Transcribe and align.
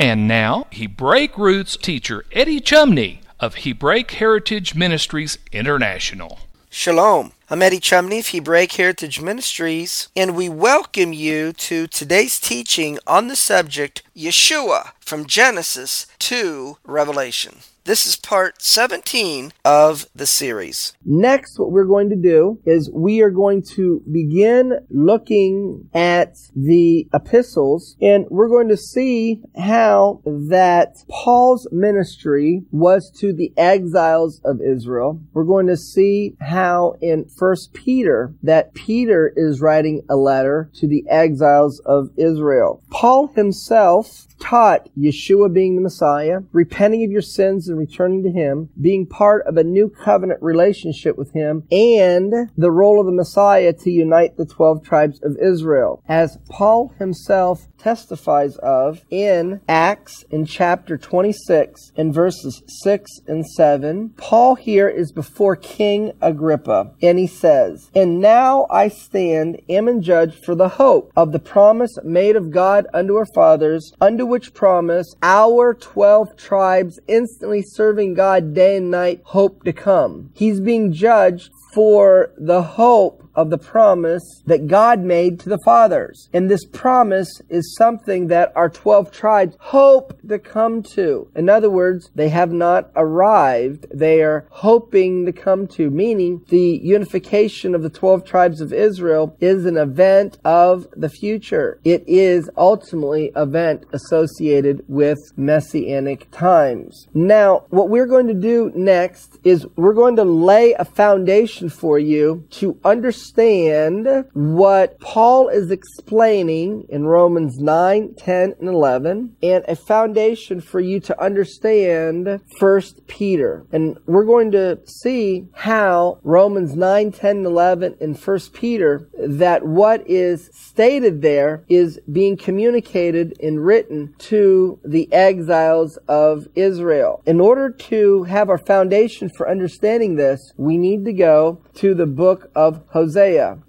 And 0.00 0.28
now, 0.28 0.68
Hebraic 0.70 1.36
roots 1.36 1.76
teacher 1.76 2.24
Eddie 2.30 2.60
Chumney 2.60 3.20
of 3.40 3.56
Hebraic 3.64 4.12
Heritage 4.12 4.76
Ministries 4.76 5.38
International. 5.50 6.38
Shalom. 6.70 7.32
I'm 7.50 7.62
Eddie 7.62 7.80
Chumney 7.80 8.20
of 8.20 8.28
Hebraic 8.28 8.70
Heritage 8.70 9.20
Ministries, 9.20 10.08
and 10.14 10.36
we 10.36 10.48
welcome 10.48 11.12
you 11.12 11.52
to 11.54 11.88
today's 11.88 12.38
teaching 12.38 13.00
on 13.08 13.26
the 13.26 13.34
subject 13.34 14.04
Yeshua 14.16 14.92
from 15.00 15.26
Genesis 15.26 16.06
to 16.20 16.78
Revelation. 16.84 17.56
This 17.88 18.06
is 18.06 18.16
part 18.16 18.60
17 18.60 19.50
of 19.64 20.10
the 20.14 20.26
series. 20.26 20.94
Next, 21.06 21.58
what 21.58 21.72
we're 21.72 21.86
going 21.86 22.10
to 22.10 22.16
do 22.16 22.60
is 22.66 22.90
we 22.92 23.22
are 23.22 23.30
going 23.30 23.62
to 23.76 24.02
begin 24.12 24.74
looking 24.90 25.88
at 25.94 26.36
the 26.54 27.08
epistles 27.14 27.96
and 27.98 28.26
we're 28.28 28.50
going 28.50 28.68
to 28.68 28.76
see 28.76 29.40
how 29.56 30.20
that 30.26 30.96
Paul's 31.08 31.66
ministry 31.72 32.62
was 32.70 33.10
to 33.20 33.32
the 33.32 33.54
exiles 33.56 34.42
of 34.44 34.60
Israel. 34.60 35.22
We're 35.32 35.44
going 35.44 35.68
to 35.68 35.76
see 35.78 36.36
how 36.42 36.96
in 37.00 37.24
First 37.38 37.72
Peter 37.72 38.34
that 38.42 38.74
Peter 38.74 39.32
is 39.34 39.62
writing 39.62 40.02
a 40.10 40.16
letter 40.16 40.70
to 40.74 40.86
the 40.86 41.08
exiles 41.08 41.80
of 41.86 42.10
Israel. 42.18 42.82
Paul 42.98 43.28
himself 43.28 44.26
taught 44.38 44.88
Yeshua 44.96 45.52
being 45.52 45.76
the 45.76 45.82
Messiah, 45.82 46.40
repenting 46.52 47.04
of 47.04 47.10
your 47.10 47.22
sins 47.22 47.68
and 47.68 47.78
returning 47.78 48.22
to 48.22 48.30
Him, 48.30 48.70
being 48.80 49.06
part 49.06 49.46
of 49.46 49.56
a 49.56 49.64
new 49.64 49.88
covenant 49.88 50.42
relationship 50.42 51.16
with 51.16 51.32
Him, 51.32 51.64
and 51.70 52.50
the 52.56 52.70
role 52.70 53.00
of 53.00 53.06
the 53.06 53.12
Messiah 53.12 53.72
to 53.72 53.90
unite 53.90 54.36
the 54.36 54.46
12 54.46 54.82
tribes 54.82 55.20
of 55.22 55.36
Israel. 55.38 56.02
As 56.08 56.38
Paul 56.48 56.94
himself 56.98 57.68
testifies 57.78 58.56
of 58.56 59.04
in 59.10 59.60
Acts 59.68 60.24
in 60.30 60.44
chapter 60.44 60.96
26 60.98 61.92
in 61.96 62.12
verses 62.12 62.62
6 62.82 63.20
and 63.26 63.46
7. 63.46 64.10
Paul 64.16 64.56
here 64.56 64.88
is 64.88 65.12
before 65.12 65.54
King 65.56 66.12
Agrippa 66.20 66.92
and 67.00 67.18
he 67.18 67.26
says, 67.26 67.90
And 67.94 68.20
now 68.20 68.66
I 68.68 68.88
stand, 68.88 69.60
am 69.68 69.86
and 69.86 70.02
judge 70.02 70.40
for 70.40 70.54
the 70.54 70.70
hope 70.70 71.12
of 71.16 71.32
the 71.32 71.38
promise 71.38 71.96
made 72.02 72.34
of 72.34 72.50
God 72.50 72.86
unto 72.92 73.16
our 73.16 73.26
fathers, 73.26 73.92
unto 74.00 74.26
which 74.26 74.54
promise 74.54 75.14
our 75.22 75.74
12 75.74 76.36
tribes 76.36 76.98
instantly 77.06 77.62
serving 77.62 78.14
God 78.14 78.54
day 78.54 78.76
and 78.76 78.90
night 78.90 79.20
hope 79.24 79.64
to 79.64 79.72
come. 79.72 80.30
He's 80.34 80.60
being 80.60 80.92
judged 80.92 81.52
for 81.72 82.32
the 82.36 82.62
hope 82.62 83.27
of 83.38 83.50
the 83.50 83.56
promise 83.56 84.42
that 84.46 84.66
God 84.66 84.98
made 84.98 85.38
to 85.38 85.48
the 85.48 85.60
fathers. 85.64 86.28
And 86.32 86.50
this 86.50 86.64
promise 86.64 87.30
is 87.48 87.76
something 87.78 88.26
that 88.26 88.52
our 88.56 88.68
12 88.68 89.12
tribes 89.12 89.56
hope 89.60 90.20
to 90.28 90.40
come 90.40 90.82
to. 90.94 91.30
In 91.36 91.48
other 91.48 91.70
words, 91.70 92.10
they 92.16 92.30
have 92.30 92.50
not 92.50 92.90
arrived. 92.96 93.86
They 93.94 94.22
are 94.22 94.48
hoping 94.50 95.24
to 95.26 95.32
come 95.32 95.68
to, 95.68 95.88
meaning 95.88 96.44
the 96.48 96.80
unification 96.82 97.76
of 97.76 97.82
the 97.84 97.90
12 97.90 98.24
tribes 98.24 98.60
of 98.60 98.72
Israel 98.72 99.36
is 99.38 99.66
an 99.66 99.76
event 99.76 100.38
of 100.44 100.88
the 100.96 101.08
future. 101.08 101.78
It 101.84 102.02
is 102.08 102.50
ultimately 102.56 103.30
an 103.36 103.42
event 103.42 103.84
associated 103.92 104.84
with 104.88 105.18
messianic 105.36 106.28
times. 106.32 107.06
Now, 107.14 107.66
what 107.70 107.88
we're 107.88 108.06
going 108.06 108.26
to 108.26 108.34
do 108.34 108.72
next 108.74 109.38
is 109.44 109.64
we're 109.76 109.94
going 109.94 110.16
to 110.16 110.24
lay 110.24 110.72
a 110.72 110.84
foundation 110.84 111.68
for 111.68 112.00
you 112.00 112.44
to 112.50 112.76
understand 112.84 113.27
understand 113.28 114.24
what 114.32 114.98
Paul 115.00 115.48
is 115.48 115.70
explaining 115.70 116.86
in 116.88 117.04
Romans 117.04 117.58
9, 117.58 118.14
10, 118.16 118.54
and 118.58 118.68
11, 118.68 119.36
and 119.42 119.64
a 119.68 119.76
foundation 119.76 120.60
for 120.60 120.80
you 120.80 121.00
to 121.00 121.22
understand 121.22 122.40
1 122.58 122.82
Peter. 123.06 123.66
And 123.72 123.98
we're 124.06 124.24
going 124.24 124.50
to 124.52 124.78
see 124.86 125.46
how 125.52 126.18
Romans 126.22 126.74
9, 126.74 127.12
10, 127.12 127.36
and 127.38 127.46
11 127.46 127.96
in 128.00 128.14
1 128.14 128.38
Peter, 128.52 129.08
that 129.18 129.64
what 129.64 130.08
is 130.08 130.50
stated 130.52 131.22
there 131.22 131.64
is 131.68 132.00
being 132.10 132.36
communicated 132.36 133.34
and 133.42 133.64
written 133.64 134.14
to 134.18 134.78
the 134.84 135.12
exiles 135.12 135.98
of 136.08 136.48
Israel. 136.54 137.22
In 137.26 137.40
order 137.40 137.70
to 137.70 138.22
have 138.24 138.48
our 138.48 138.58
foundation 138.58 139.30
for 139.36 139.48
understanding 139.48 140.16
this, 140.16 140.52
we 140.56 140.78
need 140.78 141.04
to 141.04 141.12
go 141.12 141.60
to 141.74 141.94
the 141.94 142.06
book 142.06 142.50
of 142.54 142.82
Hosea. 142.88 143.17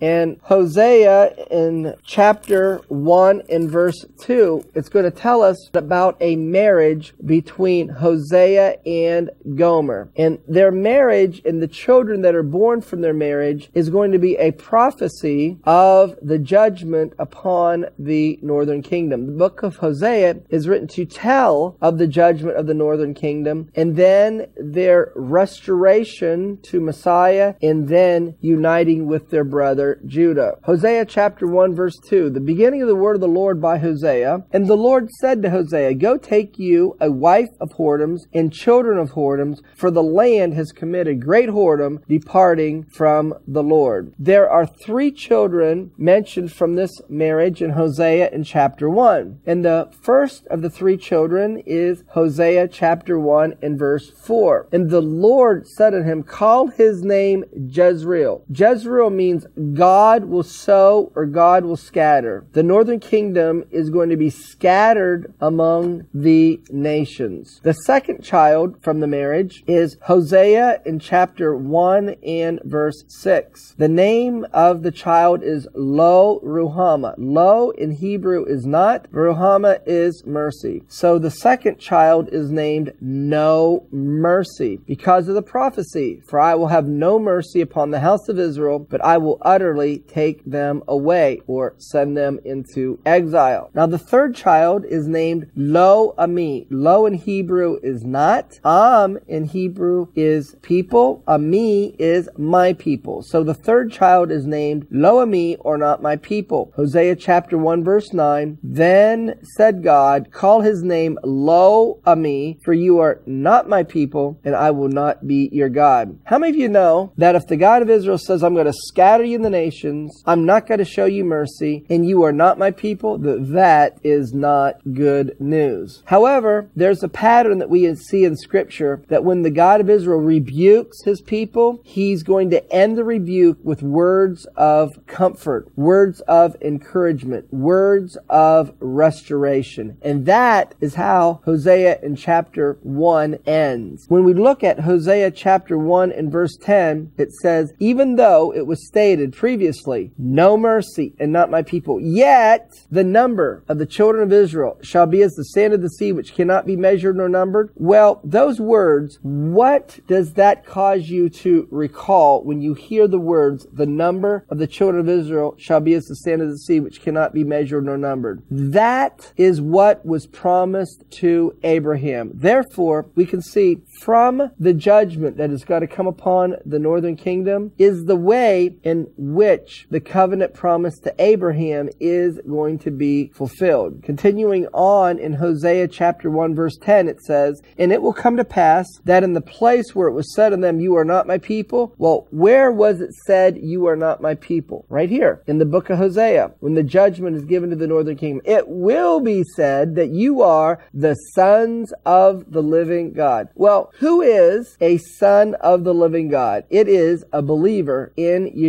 And 0.02 0.40
Hosea 0.44 1.34
in 1.50 1.96
chapter 2.04 2.78
1 2.90 3.44
and 3.50 3.70
verse 3.70 4.06
2, 4.20 4.72
it's 4.76 4.90
going 4.90 5.06
to 5.06 5.12
tell 5.12 5.42
us 5.42 5.70
about 5.74 6.18
a 6.20 6.36
marriage 6.36 7.14
between 7.26 7.90
Hosea 7.90 8.78
and 8.86 9.30
Gomer. 9.56 10.10
And 10.16 10.40
their 10.48 10.72
marriage 10.72 11.42
and 11.46 11.62
the 11.62 11.68
children 11.68 12.22
that 12.22 12.36
are 12.36 12.44
born 12.44 12.82
from 12.82 13.02
their 13.02 13.14
marriage 13.14 13.70
is 13.74 13.90
going 13.90 14.12
to 14.12 14.20
be 14.20 14.36
a 14.36 14.52
prophecy 14.52 15.58
of 15.64 16.16
the 16.22 16.40
judgment 16.40 17.14
upon 17.18 17.86
the 17.98 18.40
northern 18.42 18.82
kingdom. 18.82 19.26
The 19.26 19.38
book 19.38 19.64
of 19.64 19.78
Hosea 19.78 20.42
is 20.50 20.68
written 20.68 20.88
to 20.90 21.06
tell 21.06 21.78
of 21.82 21.98
the 21.98 22.08
judgment 22.08 22.58
of 22.58 22.68
the 22.68 22.74
northern 22.74 23.14
kingdom 23.14 23.70
and 23.76 23.96
then 23.96 24.48
their 24.58 25.12
restoration 25.16 26.58
to 26.64 26.80
Messiah 26.80 27.56
and 27.62 27.88
then 27.88 28.36
uniting 28.42 29.06
with 29.08 29.30
their 29.30 29.39
brother 29.44 30.00
Judah. 30.06 30.58
Hosea 30.64 31.06
chapter 31.06 31.48
1 31.48 31.76
verse 31.76 31.98
2, 32.08 32.30
the 32.30 32.40
beginning 32.40 32.82
of 32.82 32.88
the 32.88 32.96
word 32.96 33.16
of 33.16 33.22
the 33.22 33.28
Lord 33.28 33.62
by 33.62 33.78
Hosea. 33.78 34.44
And 34.52 34.68
the 34.68 34.78
Lord 34.78 35.10
said 35.20 35.42
to 35.42 35.50
Hosea, 35.50 35.96
Go 35.96 36.18
take 36.18 36.58
you 36.58 36.96
a 37.00 37.12
wife 37.12 37.50
of 37.60 37.72
whoredoms 37.72 38.22
and 38.34 38.54
children 38.54 38.98
of 38.98 39.12
whoredoms, 39.12 39.60
for 39.76 39.92
the 39.92 40.04
land 40.04 40.54
has 40.54 40.72
committed 40.72 41.22
great 41.22 41.50
whoredom, 41.50 42.06
departing 42.08 42.86
from 42.86 43.34
the 43.48 43.64
Lord. 43.64 44.14
There 44.18 44.50
are 44.50 44.66
three 44.66 45.12
children 45.12 45.92
mentioned 45.98 46.52
from 46.52 46.76
this 46.76 46.92
marriage 47.10 47.62
in 47.62 47.72
Hosea 47.72 48.30
in 48.32 48.44
chapter 48.44 48.90
1. 48.90 49.42
And 49.46 49.64
the 49.64 49.92
first 50.02 50.46
of 50.48 50.62
the 50.62 50.70
three 50.70 50.98
children 50.98 51.62
is 51.66 52.04
Hosea 52.10 52.68
chapter 52.68 53.20
1 53.20 53.56
and 53.62 53.78
verse 53.78 54.10
4. 54.10 54.68
And 54.72 54.90
the 54.90 55.02
Lord 55.02 55.68
said 55.68 55.94
unto 55.94 56.08
him, 56.08 56.24
Call 56.24 56.68
his 56.68 57.04
name 57.04 57.44
Jezreel. 57.54 58.44
Jezreel 58.50 59.10
means 59.20 59.46
God 59.74 60.24
will 60.24 60.44
sow 60.44 61.12
or 61.14 61.26
God 61.26 61.66
will 61.66 61.76
scatter. 61.76 62.46
The 62.54 62.64
northern 62.64 63.02
kingdom 63.02 63.66
is 63.70 63.90
going 63.90 64.10
to 64.10 64.16
be 64.16 64.30
scattered 64.30 65.34
among 65.42 66.08
the 66.14 66.62
nations. 66.70 67.60
The 67.64 67.74
second 67.74 68.24
child 68.24 68.82
from 68.82 69.02
the 69.02 69.08
marriage 69.08 69.62
is 69.68 69.98
Hosea 70.04 70.82
in 70.86 71.00
chapter 71.00 71.54
1 71.54 72.16
and 72.26 72.62
verse 72.64 73.04
6. 73.10 73.76
The 73.78 73.90
name 73.90 74.46
of 74.54 74.84
the 74.84 74.92
child 74.92 75.44
is 75.44 75.68
Lo 75.74 76.40
Ruhama. 76.40 77.16
Lo 77.18 77.72
in 77.72 77.92
Hebrew 77.92 78.46
is 78.46 78.66
not, 78.66 79.12
Ruhama 79.12 79.82
is 79.86 80.26
mercy. 80.26 80.84
So 80.88 81.20
the 81.20 81.30
second 81.30 81.78
child 81.78 82.30
is 82.32 82.52
named 82.52 82.94
No 83.02 83.86
Mercy 83.92 84.78
because 84.86 85.28
of 85.28 85.36
the 85.36 85.42
prophecy. 85.42 86.22
For 86.26 86.40
I 86.40 86.56
will 86.56 86.68
have 86.68 86.88
no 86.88 87.20
mercy 87.20 87.60
upon 87.60 87.92
the 87.92 88.00
house 88.00 88.30
of 88.30 88.40
Israel, 88.40 88.80
but 88.80 89.04
I 89.10 89.18
will 89.18 89.40
utterly 89.42 90.04
take 90.08 90.46
them 90.46 90.84
away 90.88 91.42
or 91.48 91.74
send 91.80 92.16
them 92.16 92.40
into 92.46 93.00
exile. 93.08 93.72
Now 93.74 93.88
the 93.88 93.98
third 93.98 94.36
child 94.36 94.86
is 94.86 95.08
named 95.08 95.50
Lo 95.56 96.14
Ami. 96.16 96.68
Lo 96.70 97.08
in 97.08 97.16
Hebrew 97.16 97.80
is 97.82 98.04
not. 98.04 98.60
Am 98.64 99.18
in 99.28 99.46
Hebrew 99.46 100.10
is 100.16 100.56
people. 100.62 101.24
Ami 101.28 101.96
is 101.98 102.30
my 102.38 102.74
people. 102.74 103.24
So 103.24 103.44
the 103.44 103.56
third 103.56 103.92
child 103.92 104.30
is 104.30 104.46
named 104.46 104.86
Lo 104.92 105.22
Ami 105.22 105.56
or 105.56 105.76
not 105.76 106.04
my 106.04 106.16
people. 106.16 106.72
Hosea 106.76 107.16
chapter 107.16 107.58
1 107.58 107.84
verse 107.84 108.14
9. 108.14 108.60
Then 108.62 109.40
said 109.58 109.84
God, 109.84 110.32
call 110.32 110.62
his 110.62 110.84
name 110.84 111.18
Lo 111.24 112.00
Ami, 112.06 112.60
for 112.64 112.74
you 112.74 113.00
are 113.00 113.22
not 113.26 113.68
my 113.68 113.82
people 113.82 114.40
and 114.44 114.56
I 114.56 114.70
will 114.70 114.88
not 114.88 115.26
be 115.26 115.50
your 115.52 115.70
God. 115.70 116.20
How 116.26 116.38
many 116.38 116.52
of 116.52 116.58
you 116.58 116.70
know 116.70 117.12
that 117.18 117.34
if 117.34 117.48
the 117.48 117.58
God 117.58 117.82
of 117.82 117.90
Israel 117.90 118.20
says, 118.20 118.44
I'm 118.44 118.54
going 118.54 118.68
to 118.68 118.74
scatter 119.00 119.24
you 119.24 119.38
in 119.38 119.44
the 119.44 119.50
nations, 119.50 120.22
I'm 120.26 120.46
not 120.46 120.68
going 120.68 120.80
to 120.80 120.84
show 120.84 121.06
you 121.06 121.24
mercy, 121.24 121.86
and 121.90 122.06
you 122.06 122.24
are 122.24 122.34
not 122.34 122.60
my 122.60 122.70
people, 122.70 123.18
that 123.20 123.54
that 123.54 123.98
is 124.04 124.34
not 124.34 124.76
good 124.94 125.40
news. 125.40 126.04
However, 126.08 126.70
there's 126.76 127.02
a 127.02 127.08
pattern 127.08 127.60
that 127.60 127.70
we 127.70 127.96
see 127.96 128.26
in 128.26 128.36
scripture 128.36 129.02
that 129.08 129.24
when 129.24 129.44
the 129.44 129.52
God 129.52 129.80
of 129.80 129.90
Israel 129.90 130.20
rebukes 130.20 131.06
his 131.06 131.22
people, 131.22 131.80
he's 131.86 132.24
going 132.24 132.50
to 132.50 132.70
end 132.74 132.98
the 132.98 133.06
rebuke 133.06 133.60
with 133.64 133.82
words 133.82 134.46
of 134.58 135.00
comfort, 135.08 135.70
words 135.78 136.20
of 136.28 136.58
encouragement, 136.62 137.54
words 137.54 138.18
of 138.28 138.74
restoration. 138.82 139.98
And 140.02 140.26
that 140.26 140.76
is 140.82 140.96
how 140.96 141.40
Hosea 141.46 142.02
in 142.04 142.18
chapter 142.18 142.78
1 142.84 143.40
ends. 143.46 144.08
When 144.10 144.26
we 144.26 144.34
look 144.34 144.62
at 144.62 144.82
Hosea 144.82 145.32
chapter 145.32 145.78
1 145.78 146.12
and 146.12 146.30
verse 146.30 146.58
10, 146.58 147.14
it 147.18 147.32
says, 147.32 147.72
even 147.80 148.18
though 148.18 148.54
it 148.54 148.68
was 148.68 148.89
stated 148.90 149.34
previously, 149.34 150.12
no 150.18 150.58
mercy 150.58 151.14
and 151.20 151.32
not 151.32 151.52
my 151.52 151.62
people, 151.62 152.00
yet 152.02 152.72
the 152.90 153.04
number 153.04 153.64
of 153.70 153.78
the 153.78 153.86
children 153.86 154.24
of 154.24 154.34
Israel 154.34 154.80
shall 154.82 155.06
be 155.06 155.22
as 155.22 155.34
the 155.34 155.44
sand 155.44 155.74
of 155.74 155.82
the 155.82 155.90
sea, 155.90 156.12
which 156.12 156.34
cannot 156.34 156.66
be 156.66 156.76
measured 156.76 157.16
nor 157.16 157.30
numbered. 157.30 157.70
Well, 157.76 158.20
those 158.24 158.60
words, 158.60 159.20
what 159.22 160.00
does 160.08 160.34
that 160.34 160.66
cause 160.66 161.08
you 161.08 161.30
to 161.30 161.68
recall 161.70 162.44
when 162.44 162.62
you 162.62 162.74
hear 162.74 163.08
the 163.08 163.20
words, 163.20 163.68
the 163.72 163.86
number 163.86 164.44
of 164.50 164.58
the 164.58 164.68
children 164.68 165.00
of 165.00 165.10
Israel 165.10 165.56
shall 165.60 165.80
be 165.80 165.94
as 165.94 166.06
the 166.06 166.16
sand 166.16 166.42
of 166.42 166.50
the 166.50 166.58
sea, 166.58 166.80
which 166.80 167.02
cannot 167.02 167.32
be 167.32 167.44
measured 167.44 167.86
nor 167.86 167.98
numbered? 167.98 168.42
That 168.50 169.32
is 169.38 169.62
what 169.62 170.04
was 170.04 170.26
promised 170.26 171.04
to 171.12 171.56
Abraham. 171.62 172.32
Therefore, 172.34 173.06
we 173.14 173.28
can 173.28 173.44
see 173.44 173.78
from 174.02 174.50
the 174.60 174.74
judgment 174.74 175.38
that 175.38 175.52
is 175.52 175.64
going 175.64 175.82
to 175.82 175.88
come 175.88 176.08
upon 176.08 176.56
the 176.66 176.80
northern 176.80 177.16
kingdom 177.16 177.72
is 177.78 178.06
the 178.06 178.16
way 178.16 178.76
in 178.84 179.08
which 179.18 179.88
the 179.90 180.00
covenant 180.00 180.54
promise 180.54 180.98
to 181.00 181.14
Abraham 181.20 181.90
is 182.00 182.40
going 182.48 182.80
to 182.80 182.92
be 182.92 183.32
fulfilled. 183.34 184.02
Continuing 184.04 184.68
on 184.68 185.20
in 185.20 185.34
Hosea 185.34 185.88
chapter 185.88 186.30
1 186.30 186.56
verse 186.56 186.78
10 186.82 187.08
it 187.08 187.22
says, 187.22 187.62
And 187.78 187.92
it 187.92 188.02
will 188.02 188.14
come 188.14 188.38
to 188.38 188.46
pass 188.46 188.88
that 189.06 189.24
in 189.24 189.34
the 189.34 189.42
place 189.42 189.96
where 189.96 190.08
it 190.08 190.14
was 190.14 190.34
said 190.34 190.54
of 190.54 190.62
them, 190.62 190.80
You 190.80 190.96
are 190.98 191.06
not 191.06 191.28
my 191.28 191.38
people, 191.38 191.94
well, 191.98 192.28
where 192.32 192.72
was 192.72 193.02
it 193.02 193.14
said, 193.26 193.58
You 193.58 193.88
are 193.88 193.96
not 193.96 194.22
my 194.22 194.36
people? 194.36 194.86
Right 194.90 195.10
here 195.10 195.44
in 195.48 195.58
the 195.58 195.66
book 195.66 195.90
of 195.90 195.98
Hosea, 195.98 196.52
when 196.60 196.74
the 196.74 196.84
judgment 196.84 197.36
is 197.36 197.46
given 197.46 197.70
to 197.70 197.76
the 197.76 197.88
northern 197.88 198.16
kingdom, 198.16 198.42
it 198.46 198.68
will 198.68 199.20
be 199.20 199.44
said 199.56 199.96
that 199.96 200.10
you 200.10 200.42
are 200.42 200.84
the 200.94 201.16
sons 201.34 201.94
of 202.06 202.52
the 202.52 202.62
living 202.62 203.14
God. 203.14 203.50
Well, 203.56 203.92
who 204.00 204.22
is 204.22 204.78
a 204.82 204.98
son 204.98 205.56
of 205.56 205.84
the 205.84 205.94
living 205.94 206.30
God? 206.30 206.64
It 206.70 206.88
is 206.88 207.24
a 207.34 207.42
believer 207.42 208.12
in 208.16 208.52
Yeshua 208.52 208.69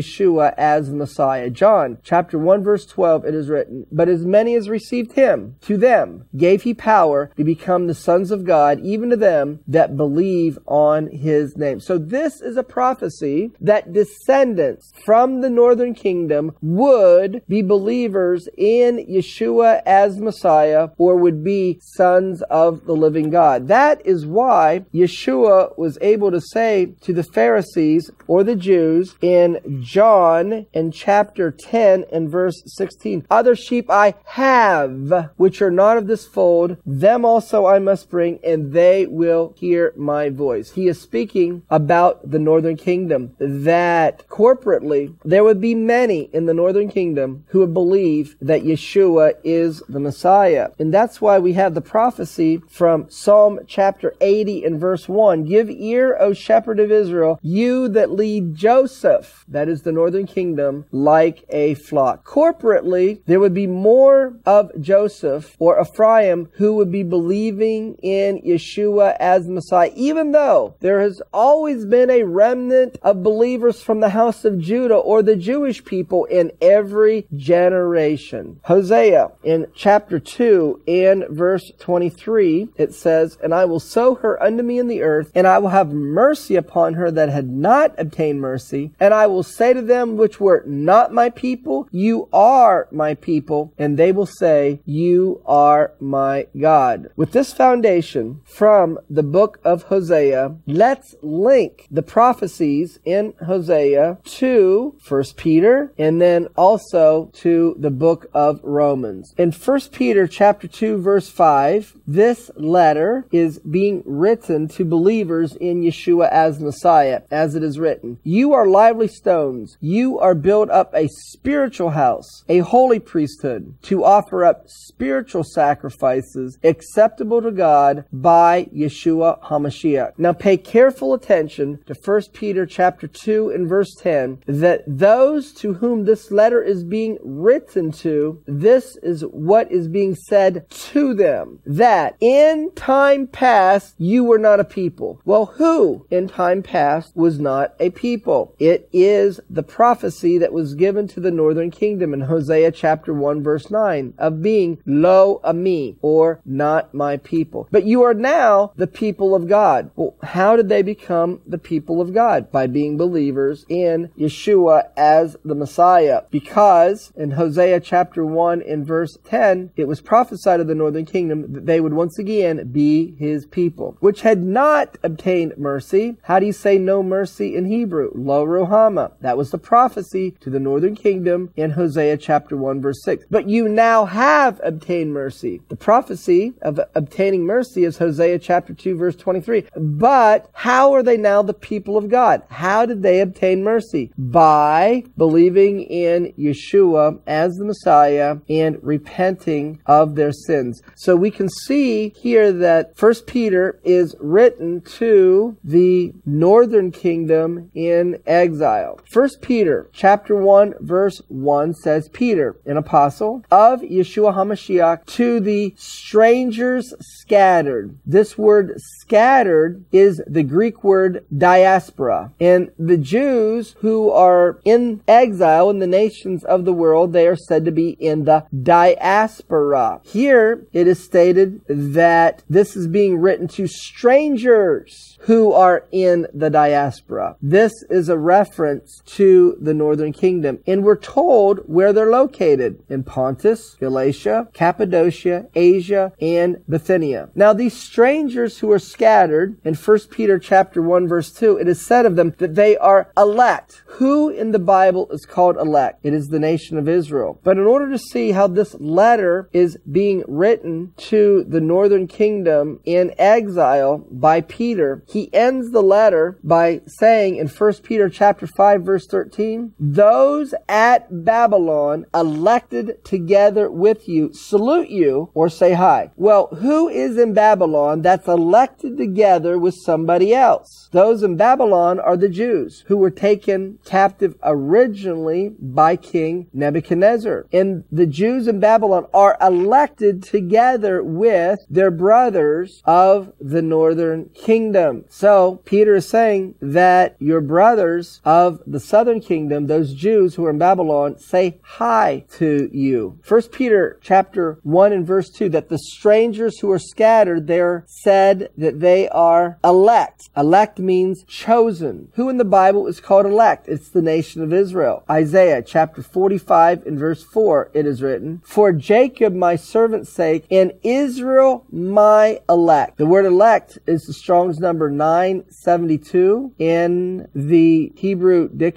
as 0.56 0.90
Messiah. 0.90 1.50
John 1.50 1.98
chapter 2.02 2.38
1 2.38 2.62
verse 2.62 2.86
12 2.86 3.24
it 3.24 3.34
is 3.34 3.48
written, 3.48 3.86
But 3.90 4.08
as 4.08 4.24
many 4.24 4.54
as 4.54 4.68
received 4.68 5.12
him, 5.12 5.56
to 5.62 5.76
them 5.76 6.26
gave 6.36 6.62
he 6.62 6.74
power 6.74 7.30
to 7.36 7.44
become 7.44 7.86
the 7.86 7.94
sons 7.94 8.30
of 8.30 8.44
God, 8.44 8.80
even 8.80 9.10
to 9.10 9.16
them 9.16 9.60
that 9.66 9.96
believe 9.96 10.58
on 10.66 11.08
his 11.08 11.56
name. 11.56 11.80
So 11.80 11.98
this 11.98 12.40
is 12.40 12.56
a 12.56 12.62
prophecy 12.62 13.52
that 13.60 13.92
descendants 13.92 14.92
from 15.04 15.40
the 15.40 15.50
northern 15.50 15.94
kingdom 15.94 16.54
would 16.62 17.42
be 17.48 17.62
believers 17.62 18.48
in 18.56 19.06
Yeshua 19.06 19.82
as 19.86 20.18
Messiah 20.18 20.88
or 20.98 21.16
would 21.16 21.42
be 21.44 21.78
sons 21.82 22.42
of 22.42 22.84
the 22.86 22.94
living 22.94 23.30
God. 23.30 23.68
That 23.68 24.04
is 24.06 24.26
why 24.26 24.84
Yeshua 24.94 25.76
was 25.78 25.98
able 26.00 26.30
to 26.30 26.40
say 26.40 26.94
to 27.02 27.12
the 27.12 27.22
Pharisees 27.22 28.10
or 28.26 28.44
the 28.44 28.56
Jews 28.56 29.14
in 29.20 29.82
John 29.90 30.66
in 30.72 30.92
chapter 30.92 31.50
10 31.50 32.04
and 32.12 32.30
verse 32.30 32.62
16, 32.64 33.26
Other 33.28 33.56
sheep 33.56 33.90
I 33.90 34.14
have, 34.24 35.30
which 35.36 35.60
are 35.60 35.72
not 35.72 35.96
of 35.96 36.06
this 36.06 36.28
fold, 36.28 36.76
them 36.86 37.24
also 37.24 37.66
I 37.66 37.80
must 37.80 38.08
bring, 38.08 38.38
and 38.44 38.72
they 38.72 39.06
will 39.06 39.52
hear 39.58 39.92
my 39.96 40.28
voice. 40.28 40.70
He 40.70 40.86
is 40.86 41.00
speaking 41.00 41.64
about 41.68 42.30
the 42.30 42.38
northern 42.38 42.76
kingdom, 42.76 43.34
that 43.40 44.28
corporately 44.28 45.16
there 45.24 45.42
would 45.42 45.60
be 45.60 45.74
many 45.74 46.30
in 46.32 46.46
the 46.46 46.54
northern 46.54 46.88
kingdom 46.88 47.44
who 47.48 47.58
would 47.58 47.74
believe 47.74 48.36
that 48.40 48.62
Yeshua 48.62 49.32
is 49.42 49.82
the 49.88 49.98
Messiah. 49.98 50.68
And 50.78 50.94
that's 50.94 51.20
why 51.20 51.40
we 51.40 51.54
have 51.54 51.74
the 51.74 51.80
prophecy 51.80 52.62
from 52.68 53.10
Psalm 53.10 53.58
chapter 53.66 54.14
80 54.20 54.64
and 54.64 54.80
verse 54.80 55.08
1. 55.08 55.46
Give 55.46 55.68
ear, 55.68 56.16
O 56.20 56.32
shepherd 56.32 56.78
of 56.78 56.92
Israel, 56.92 57.40
you 57.42 57.88
that 57.88 58.12
lead 58.12 58.54
Joseph, 58.54 59.44
that 59.48 59.68
is 59.68 59.79
the 59.82 59.92
northern 59.92 60.26
kingdom, 60.26 60.86
like 60.90 61.44
a 61.48 61.74
flock. 61.74 62.24
Corporately, 62.24 63.20
there 63.26 63.40
would 63.40 63.54
be 63.54 63.66
more 63.66 64.34
of 64.46 64.70
Joseph 64.80 65.56
or 65.58 65.80
Ephraim 65.80 66.48
who 66.52 66.74
would 66.74 66.92
be 66.92 67.02
believing 67.02 67.94
in 68.02 68.40
Yeshua 68.42 69.16
as 69.18 69.48
Messiah, 69.48 69.92
even 69.94 70.32
though 70.32 70.74
there 70.80 71.00
has 71.00 71.22
always 71.32 71.84
been 71.84 72.10
a 72.10 72.22
remnant 72.22 72.98
of 73.02 73.22
believers 73.22 73.82
from 73.82 74.00
the 74.00 74.10
house 74.10 74.44
of 74.44 74.60
Judah 74.60 74.96
or 74.96 75.22
the 75.22 75.36
Jewish 75.36 75.84
people 75.84 76.24
in 76.26 76.52
every 76.60 77.26
generation. 77.36 78.60
Hosea 78.64 79.32
in 79.42 79.66
chapter 79.74 80.18
2 80.18 80.82
and 80.86 81.24
verse 81.28 81.72
23, 81.78 82.68
it 82.76 82.94
says, 82.94 83.38
And 83.42 83.54
I 83.54 83.64
will 83.64 83.80
sow 83.80 84.14
her 84.16 84.42
unto 84.42 84.62
me 84.62 84.78
in 84.78 84.88
the 84.88 85.02
earth, 85.02 85.30
and 85.34 85.46
I 85.46 85.58
will 85.58 85.68
have 85.68 85.92
mercy 85.92 86.56
upon 86.56 86.94
her 86.94 87.10
that 87.10 87.28
had 87.28 87.48
not 87.48 87.94
obtained 87.98 88.40
mercy, 88.40 88.92
and 89.00 89.14
I 89.14 89.26
will 89.26 89.42
say 89.60 89.74
to 89.74 89.82
them 89.82 90.16
which 90.16 90.40
were 90.40 90.62
not 90.66 91.12
my 91.12 91.28
people, 91.28 91.86
You 91.92 92.30
are 92.32 92.88
my 92.90 93.12
people, 93.14 93.74
and 93.76 93.98
they 93.98 94.10
will 94.10 94.24
say, 94.24 94.80
You 94.86 95.42
are 95.44 95.92
my 96.00 96.46
God. 96.58 97.10
With 97.14 97.32
this 97.32 97.52
foundation 97.52 98.40
from 98.44 98.98
the 99.10 99.22
book 99.22 99.60
of 99.62 99.82
Hosea, 99.84 100.56
let's 100.66 101.14
link 101.20 101.86
the 101.90 102.02
prophecies 102.02 103.00
in 103.04 103.34
Hosea 103.44 104.16
to 104.24 104.94
1 105.06 105.24
Peter 105.36 105.92
and 105.98 106.22
then 106.22 106.46
also 106.56 107.30
to 107.34 107.76
the 107.78 107.90
book 107.90 108.30
of 108.32 108.60
Romans. 108.62 109.34
In 109.36 109.52
1 109.52 109.80
Peter 109.92 110.26
chapter 110.26 110.68
2 110.68 110.96
verse 111.02 111.28
5, 111.28 111.96
this 112.06 112.50
letter 112.56 113.26
is 113.30 113.58
being 113.58 114.02
written 114.06 114.68
to 114.68 114.86
believers 114.86 115.54
in 115.56 115.82
Yeshua 115.82 116.30
as 116.30 116.60
Messiah, 116.60 117.22
as 117.30 117.54
it 117.54 117.62
is 117.62 117.78
written. 117.78 118.18
You 118.24 118.54
are 118.54 118.66
lively 118.66 119.08
stones. 119.08 119.49
You 119.80 120.18
are 120.18 120.34
built 120.34 120.70
up 120.70 120.94
a 120.94 121.08
spiritual 121.08 121.90
house, 121.90 122.44
a 122.48 122.58
holy 122.58 122.98
priesthood, 122.98 123.74
to 123.82 124.04
offer 124.04 124.44
up 124.44 124.64
spiritual 124.66 125.44
sacrifices 125.44 126.58
acceptable 126.62 127.42
to 127.42 127.50
God 127.50 128.04
by 128.12 128.68
Yeshua 128.74 129.42
HaMashiach. 129.42 130.12
Now 130.18 130.32
pay 130.32 130.56
careful 130.56 131.14
attention 131.14 131.80
to 131.86 131.94
1 131.94 132.22
Peter 132.32 132.66
chapter 132.66 133.06
2 133.06 133.50
and 133.50 133.68
verse 133.68 133.94
10 133.94 134.42
that 134.46 134.82
those 134.86 135.52
to 135.54 135.74
whom 135.74 136.04
this 136.04 136.30
letter 136.30 136.62
is 136.62 136.84
being 136.84 137.18
written 137.22 137.92
to, 137.92 138.42
this 138.46 138.96
is 139.02 139.22
what 139.22 139.70
is 139.70 139.88
being 139.88 140.14
said 140.14 140.68
to 140.70 141.14
them. 141.14 141.60
That 141.66 142.16
in 142.20 142.70
time 142.74 143.26
past 143.26 143.94
you 143.98 144.24
were 144.24 144.38
not 144.38 144.60
a 144.60 144.64
people. 144.64 145.20
Well, 145.24 145.46
who 145.46 146.06
in 146.10 146.28
time 146.28 146.62
past 146.62 147.16
was 147.16 147.38
not 147.38 147.74
a 147.80 147.90
people? 147.90 148.54
It 148.58 148.88
is 148.92 149.39
the 149.48 149.62
prophecy 149.62 150.38
that 150.38 150.52
was 150.52 150.74
given 150.74 151.08
to 151.08 151.20
the 151.20 151.30
northern 151.30 151.70
kingdom 151.70 152.12
in 152.12 152.22
Hosea 152.22 152.72
chapter 152.72 153.14
1 153.14 153.42
verse 153.42 153.70
9 153.70 154.14
of 154.18 154.42
being 154.42 154.78
lo 154.86 155.40
ami 155.44 155.96
or 156.02 156.40
not 156.44 156.92
my 156.94 157.16
people. 157.16 157.68
But 157.70 157.84
you 157.84 158.02
are 158.02 158.14
now 158.14 158.72
the 158.76 158.86
people 158.86 159.34
of 159.34 159.48
God. 159.48 159.90
Well, 159.96 160.14
how 160.22 160.56
did 160.56 160.68
they 160.68 160.82
become 160.82 161.40
the 161.46 161.58
people 161.58 162.00
of 162.00 162.14
God? 162.14 162.50
By 162.50 162.66
being 162.66 162.96
believers 162.96 163.64
in 163.68 164.10
Yeshua 164.18 164.88
as 164.96 165.36
the 165.44 165.54
Messiah 165.54 166.22
because 166.30 167.12
in 167.16 167.32
Hosea 167.32 167.80
chapter 167.80 168.24
1 168.24 168.62
in 168.62 168.84
verse 168.84 169.18
10, 169.24 169.70
it 169.76 169.88
was 169.88 170.00
prophesied 170.00 170.60
of 170.60 170.66
the 170.66 170.74
northern 170.74 171.04
kingdom 171.04 171.52
that 171.52 171.66
they 171.66 171.80
would 171.80 171.92
once 171.92 172.18
again 172.18 172.70
be 172.72 173.14
his 173.18 173.46
people, 173.46 173.96
which 174.00 174.22
had 174.22 174.42
not 174.42 174.96
obtained 175.02 175.56
mercy. 175.56 176.16
How 176.22 176.38
do 176.38 176.46
you 176.46 176.52
say 176.52 176.78
no 176.78 177.02
mercy 177.02 177.56
in 177.56 177.66
Hebrew? 177.66 178.10
Lo 178.14 178.44
Ruhama. 178.46 179.12
That 179.20 179.29
was 179.36 179.50
the 179.50 179.58
prophecy 179.58 180.32
to 180.40 180.50
the 180.50 180.60
northern 180.60 180.94
kingdom 180.94 181.50
in 181.56 181.70
Hosea 181.70 182.16
chapter 182.16 182.56
1 182.56 182.80
verse 182.80 183.02
6. 183.04 183.26
But 183.30 183.48
you 183.48 183.68
now 183.68 184.04
have 184.04 184.60
obtained 184.62 185.12
mercy. 185.12 185.60
The 185.68 185.76
prophecy 185.76 186.54
of 186.62 186.80
obtaining 186.94 187.44
mercy 187.44 187.84
is 187.84 187.98
Hosea 187.98 188.38
chapter 188.38 188.74
2 188.74 188.96
verse 188.96 189.16
23. 189.16 189.66
But 189.76 190.50
how 190.52 190.92
are 190.92 191.02
they 191.02 191.16
now 191.16 191.42
the 191.42 191.54
people 191.54 191.96
of 191.96 192.08
God? 192.08 192.42
How 192.48 192.86
did 192.86 193.02
they 193.02 193.20
obtain 193.20 193.62
mercy? 193.62 194.12
By 194.18 195.04
believing 195.16 195.82
in 195.82 196.32
Yeshua 196.38 197.20
as 197.26 197.54
the 197.54 197.64
Messiah 197.64 198.36
and 198.48 198.78
repenting 198.82 199.80
of 199.86 200.14
their 200.14 200.32
sins. 200.32 200.82
So 200.96 201.16
we 201.16 201.30
can 201.30 201.48
see 201.48 202.12
here 202.16 202.52
that 202.52 202.96
First 202.96 203.26
Peter 203.26 203.80
is 203.84 204.14
written 204.20 204.80
to 204.82 205.56
the 205.64 206.12
northern 206.26 206.90
kingdom 206.90 207.70
in 207.74 208.20
exile. 208.26 209.00
Peter 209.40 209.86
chapter 209.92 210.34
1 210.34 210.74
verse 210.80 211.20
1 211.28 211.74
says 211.74 212.08
Peter, 212.08 212.56
an 212.64 212.76
apostle 212.76 213.44
of 213.50 213.80
Yeshua 213.80 214.34
HaMashiach 214.34 215.04
to 215.06 215.40
the 215.40 215.74
strangers 215.76 216.94
scattered. 217.00 217.98
This 218.06 218.38
word 218.38 218.80
scattered 219.00 219.84
is 219.92 220.22
the 220.26 220.42
Greek 220.42 220.82
word 220.82 221.24
diaspora. 221.36 222.32
And 222.40 222.70
the 222.78 222.96
Jews 222.96 223.76
who 223.80 224.10
are 224.10 224.58
in 224.64 225.02
exile 225.06 225.68
in 225.68 225.80
the 225.80 225.86
nations 225.86 226.42
of 226.44 226.64
the 226.64 226.72
world, 226.72 227.12
they 227.12 227.26
are 227.26 227.36
said 227.36 227.64
to 227.66 227.70
be 227.70 227.90
in 227.90 228.24
the 228.24 228.46
diaspora. 228.62 230.00
Here 230.02 230.64
it 230.72 230.86
is 230.86 231.02
stated 231.04 231.60
that 231.68 232.42
this 232.48 232.74
is 232.74 232.86
being 232.86 233.20
written 233.20 233.48
to 233.48 233.66
strangers 233.66 235.18
who 235.20 235.52
are 235.52 235.84
in 235.92 236.26
the 236.32 236.50
diaspora. 236.50 237.36
This 237.42 237.72
is 237.90 238.08
a 238.08 238.18
reference 238.18 239.02
to 239.16 239.56
the 239.60 239.74
northern 239.74 240.12
kingdom. 240.12 240.60
And 240.66 240.84
we're 240.84 240.96
told 240.96 241.60
where 241.66 241.92
they're 241.92 242.10
located 242.10 242.82
in 242.88 243.02
Pontus, 243.02 243.74
Galatia, 243.80 244.48
Cappadocia, 244.52 245.46
Asia, 245.54 246.12
and 246.20 246.62
Bithynia. 246.68 247.30
Now 247.34 247.52
these 247.52 247.76
strangers 247.76 248.58
who 248.58 248.70
are 248.70 248.78
scattered 248.78 249.58
in 249.64 249.74
1 249.74 249.98
Peter 250.10 250.38
chapter 250.38 250.80
1 250.82 251.08
verse 251.08 251.32
2, 251.32 251.58
it 251.58 251.68
is 251.68 251.84
said 251.84 252.06
of 252.06 252.16
them 252.16 252.34
that 252.38 252.54
they 252.54 252.76
are 252.76 253.10
elect. 253.16 253.82
Who 253.86 254.28
in 254.28 254.52
the 254.52 254.58
Bible 254.58 255.08
is 255.10 255.26
called 255.26 255.56
elect? 255.56 256.00
It 256.02 256.14
is 256.14 256.28
the 256.28 256.38
nation 256.38 256.78
of 256.78 256.88
Israel. 256.88 257.40
But 257.42 257.58
in 257.58 257.64
order 257.64 257.90
to 257.90 257.98
see 257.98 258.32
how 258.32 258.46
this 258.46 258.74
letter 258.78 259.48
is 259.52 259.76
being 259.90 260.22
written 260.28 260.92
to 260.96 261.44
the 261.48 261.60
northern 261.60 262.06
kingdom 262.06 262.80
in 262.84 263.12
exile 263.18 264.06
by 264.10 264.40
Peter, 264.40 265.02
he 265.08 265.32
ends 265.34 265.70
the 265.70 265.82
letter 265.82 266.38
by 266.44 266.80
saying 266.86 267.36
in 267.36 267.48
1 267.48 267.72
Peter 267.82 268.08
chapter 268.08 268.46
5 268.46 268.82
verse 268.82 268.99
13, 269.06 269.74
those 269.78 270.54
at 270.68 271.24
Babylon 271.24 272.06
elected 272.14 273.04
together 273.04 273.70
with 273.70 274.08
you 274.08 274.32
salute 274.32 274.88
you 274.88 275.30
or 275.34 275.48
say 275.48 275.74
hi. 275.74 276.10
Well, 276.16 276.48
who 276.48 276.88
is 276.88 277.18
in 277.18 277.34
Babylon 277.34 278.02
that's 278.02 278.28
elected 278.28 278.96
together 278.96 279.58
with 279.58 279.74
somebody 279.74 280.34
else? 280.34 280.88
Those 280.92 281.22
in 281.22 281.36
Babylon 281.36 282.00
are 282.00 282.16
the 282.16 282.28
Jews 282.28 282.84
who 282.86 282.96
were 282.96 283.10
taken 283.10 283.78
captive 283.84 284.36
originally 284.42 285.50
by 285.60 285.96
King 285.96 286.48
Nebuchadnezzar. 286.52 287.46
And 287.52 287.84
the 287.92 288.06
Jews 288.06 288.48
in 288.48 288.60
Babylon 288.60 289.06
are 289.14 289.36
elected 289.40 290.22
together 290.22 291.02
with 291.02 291.60
their 291.68 291.90
brothers 291.90 292.82
of 292.84 293.32
the 293.40 293.62
northern 293.62 294.30
kingdom. 294.30 295.04
So 295.08 295.60
Peter 295.64 295.96
is 295.96 296.08
saying 296.08 296.56
that 296.60 297.16
your 297.18 297.40
brothers 297.40 298.20
of 298.24 298.60
the 298.66 298.80
southern 298.90 299.20
kingdom, 299.20 299.68
those 299.68 299.94
Jews 299.94 300.34
who 300.34 300.44
are 300.44 300.50
in 300.50 300.58
Babylon, 300.58 301.16
say 301.16 301.60
hi 301.62 302.24
to 302.38 302.68
you. 302.72 303.18
First 303.22 303.52
Peter 303.52 303.98
chapter 304.02 304.58
1 304.64 304.92
and 304.92 305.06
verse 305.06 305.30
2, 305.30 305.48
that 305.50 305.68
the 305.68 305.78
strangers 305.78 306.58
who 306.58 306.70
are 306.72 306.78
scattered 306.78 307.46
there 307.46 307.84
said 307.86 308.50
that 308.58 308.80
they 308.80 309.08
are 309.10 309.58
elect. 309.62 310.28
Elect 310.36 310.80
means 310.80 311.22
chosen. 311.24 312.08
Who 312.14 312.28
in 312.28 312.38
the 312.38 312.44
Bible 312.44 312.88
is 312.88 312.98
called 312.98 313.26
elect? 313.26 313.68
It's 313.68 313.90
the 313.90 314.02
nation 314.02 314.42
of 314.42 314.52
Israel. 314.52 315.04
Isaiah 315.08 315.62
chapter 315.62 316.02
45 316.02 316.84
and 316.84 316.98
verse 316.98 317.22
4, 317.22 317.70
it 317.72 317.86
is 317.86 318.02
written, 318.02 318.42
For 318.44 318.72
Jacob 318.72 319.34
my 319.34 319.54
servant's 319.54 320.12
sake, 320.12 320.46
and 320.50 320.72
Israel 320.82 321.64
my 321.70 322.40
elect. 322.48 322.98
The 322.98 323.06
word 323.06 323.24
elect 323.24 323.78
is 323.86 324.02
the 324.02 324.12
Strong's 324.12 324.58
number 324.58 324.90
972 324.90 326.54
in 326.58 327.28
the 327.34 327.92
Hebrew 327.94 328.48
dictionary, 328.48 328.69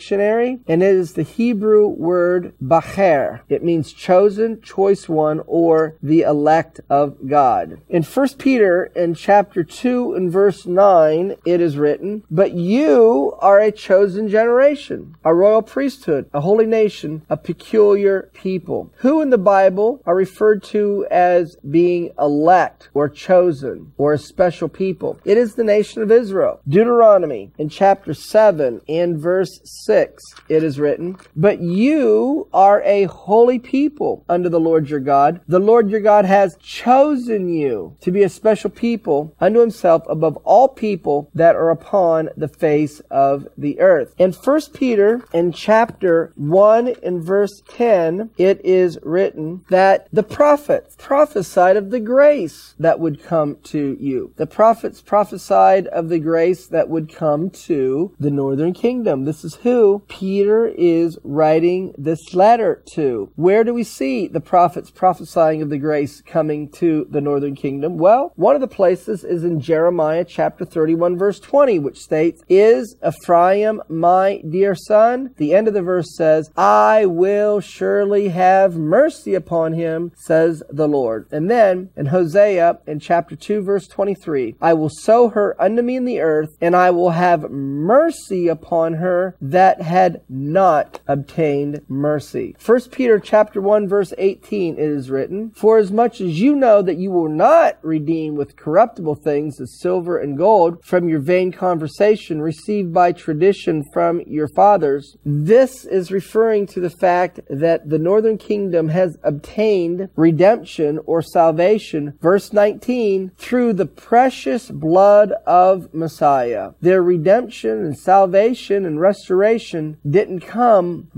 and 0.67 0.83
it 0.83 0.95
is 0.95 1.13
the 1.13 1.23
Hebrew 1.23 1.87
word 1.87 2.53
bacher. 2.61 3.41
It 3.49 3.63
means 3.63 3.93
chosen, 3.93 4.61
choice 4.61 5.09
one, 5.09 5.41
or 5.47 5.95
the 6.01 6.21
elect 6.21 6.81
of 6.89 7.27
God. 7.27 7.81
In 7.89 8.03
1 8.03 8.29
Peter 8.37 8.91
in 8.95 9.15
chapter 9.15 9.63
2 9.63 10.13
and 10.13 10.31
verse 10.31 10.65
9, 10.65 11.35
it 11.45 11.61
is 11.61 11.77
written, 11.77 12.23
But 12.29 12.53
you 12.53 13.35
are 13.39 13.59
a 13.59 13.71
chosen 13.71 14.29
generation, 14.29 15.15
a 15.23 15.33
royal 15.33 15.61
priesthood, 15.61 16.29
a 16.33 16.41
holy 16.41 16.65
nation, 16.65 17.23
a 17.29 17.37
peculiar 17.37 18.29
people. 18.33 18.91
Who 18.97 19.21
in 19.21 19.29
the 19.29 19.37
Bible 19.37 20.01
are 20.05 20.15
referred 20.15 20.63
to 20.63 21.05
as 21.11 21.57
being 21.69 22.11
elect 22.19 22.89
or 22.93 23.09
chosen 23.09 23.93
or 23.97 24.13
a 24.13 24.17
special 24.17 24.69
people? 24.69 25.19
It 25.25 25.37
is 25.37 25.55
the 25.55 25.63
nation 25.63 26.01
of 26.01 26.11
Israel. 26.11 26.61
Deuteronomy 26.67 27.51
in 27.57 27.69
chapter 27.69 28.13
7 28.13 28.81
in 28.87 29.17
verse 29.17 29.59
6 29.85 30.23
it 30.49 30.63
is 30.63 30.79
written, 30.79 31.17
But 31.35 31.61
you 31.61 32.47
are 32.53 32.81
a 32.83 33.05
holy 33.05 33.59
people 33.59 34.23
unto 34.29 34.49
the 34.49 34.59
Lord 34.59 34.89
your 34.89 34.99
God. 34.99 35.41
The 35.47 35.59
Lord 35.59 35.89
your 35.89 36.01
God 36.01 36.25
has 36.25 36.57
chosen 36.57 37.49
you 37.49 37.95
to 38.01 38.11
be 38.11 38.23
a 38.23 38.29
special 38.29 38.69
people 38.69 39.35
unto 39.39 39.59
himself 39.59 40.03
above 40.09 40.37
all 40.43 40.67
people 40.67 41.29
that 41.33 41.55
are 41.55 41.69
upon 41.69 42.29
the 42.35 42.47
face 42.47 42.99
of 43.09 43.47
the 43.57 43.79
earth. 43.79 44.13
In 44.17 44.31
1 44.31 44.61
Peter 44.73 45.23
in 45.33 45.51
chapter 45.51 46.33
1 46.35 46.87
in 47.01 47.21
verse 47.21 47.61
10 47.69 48.31
it 48.37 48.63
is 48.63 48.99
written 49.01 49.63
that 49.69 50.07
the 50.11 50.23
prophets 50.23 50.95
prophesied 50.99 51.77
of 51.77 51.89
the 51.89 51.99
grace 51.99 52.75
that 52.79 52.99
would 52.99 53.23
come 53.23 53.57
to 53.63 53.97
you. 53.99 54.33
The 54.35 54.47
prophets 54.47 55.01
prophesied 55.01 55.87
of 55.87 56.09
the 56.09 56.19
grace 56.19 56.67
that 56.67 56.89
would 56.89 57.13
come 57.13 57.49
to 57.49 58.13
the 58.19 58.31
northern 58.31 58.73
kingdom. 58.73 59.25
This 59.25 59.43
is 59.43 59.55
who 59.55 59.72
Peter 60.07 60.67
is 60.67 61.17
writing 61.23 61.95
this 61.97 62.35
letter 62.35 62.83
to. 62.93 63.31
Where 63.35 63.63
do 63.63 63.73
we 63.73 63.83
see 63.83 64.27
the 64.27 64.39
prophets 64.39 64.91
prophesying 64.91 65.63
of 65.63 65.69
the 65.69 65.79
grace 65.79 66.21
coming 66.21 66.69
to 66.73 67.07
the 67.09 67.21
northern 67.21 67.55
kingdom? 67.55 67.97
Well, 67.97 68.33
one 68.35 68.53
of 68.53 68.61
the 68.61 68.67
places 68.67 69.23
is 69.23 69.43
in 69.43 69.59
Jeremiah 69.59 70.25
chapter 70.25 70.63
31 70.63 71.17
verse 71.17 71.39
20, 71.39 71.79
which 71.79 71.97
states, 71.97 72.43
Is 72.47 72.95
Ephraim 73.05 73.81
my 73.89 74.43
dear 74.47 74.75
son? 74.75 75.33
The 75.37 75.55
end 75.55 75.67
of 75.67 75.73
the 75.73 75.81
verse 75.81 76.15
says, 76.15 76.51
I 76.55 77.07
will 77.07 77.59
surely 77.59 78.29
have 78.29 78.75
mercy 78.75 79.33
upon 79.33 79.73
him, 79.73 80.11
says 80.15 80.61
the 80.69 80.87
Lord. 80.87 81.27
And 81.31 81.49
then 81.49 81.89
in 81.97 82.07
Hosea 82.07 82.79
in 82.85 82.99
chapter 82.99 83.35
2 83.35 83.63
verse 83.63 83.87
23, 83.87 84.55
I 84.61 84.73
will 84.73 84.91
sow 84.91 85.29
her 85.29 85.59
unto 85.59 85.81
me 85.81 85.95
in 85.95 86.05
the 86.05 86.19
earth, 86.19 86.57
and 86.61 86.75
I 86.75 86.91
will 86.91 87.11
have 87.11 87.49
mercy 87.49 88.47
upon 88.47 88.95
her 88.95 89.35
that 89.41 89.62
had 89.81 90.21
not 90.29 90.99
obtained 91.07 91.81
mercy. 91.87 92.55
1 92.63 92.81
Peter 92.91 93.19
chapter 93.19 93.61
1 93.61 93.87
verse 93.87 94.13
18 94.17 94.75
it 94.75 94.79
is 94.79 95.09
written, 95.09 95.51
For 95.51 95.77
as 95.77 95.91
much 95.91 96.21
as 96.21 96.39
you 96.39 96.55
know 96.55 96.81
that 96.81 96.97
you 96.97 97.11
will 97.11 97.29
not 97.29 97.77
redeem 97.81 98.35
with 98.35 98.55
corruptible 98.55 99.15
things 99.15 99.59
as 99.59 99.79
silver 99.79 100.17
and 100.17 100.37
gold 100.37 100.83
from 100.83 101.07
your 101.07 101.19
vain 101.19 101.51
conversation 101.51 102.41
received 102.41 102.93
by 102.93 103.11
tradition 103.11 103.83
from 103.93 104.21
your 104.27 104.47
fathers, 104.47 105.15
this 105.25 105.85
is 105.85 106.11
referring 106.11 106.67
to 106.67 106.79
the 106.79 106.89
fact 106.89 107.39
that 107.49 107.89
the 107.89 107.99
northern 107.99 108.37
kingdom 108.37 108.89
has 108.89 109.17
obtained 109.23 110.09
redemption 110.15 110.99
or 111.05 111.21
salvation, 111.21 112.17
verse 112.21 112.53
19, 112.53 113.31
through 113.37 113.73
the 113.73 113.85
precious 113.85 114.69
blood 114.69 115.31
of 115.45 115.93
Messiah. 115.93 116.71
Their 116.81 117.01
redemption 117.01 117.85
and 117.85 117.97
salvation 117.97 118.85
and 118.85 118.99
restoration 118.99 119.52
didn't 119.57 120.41
come 120.41 121.09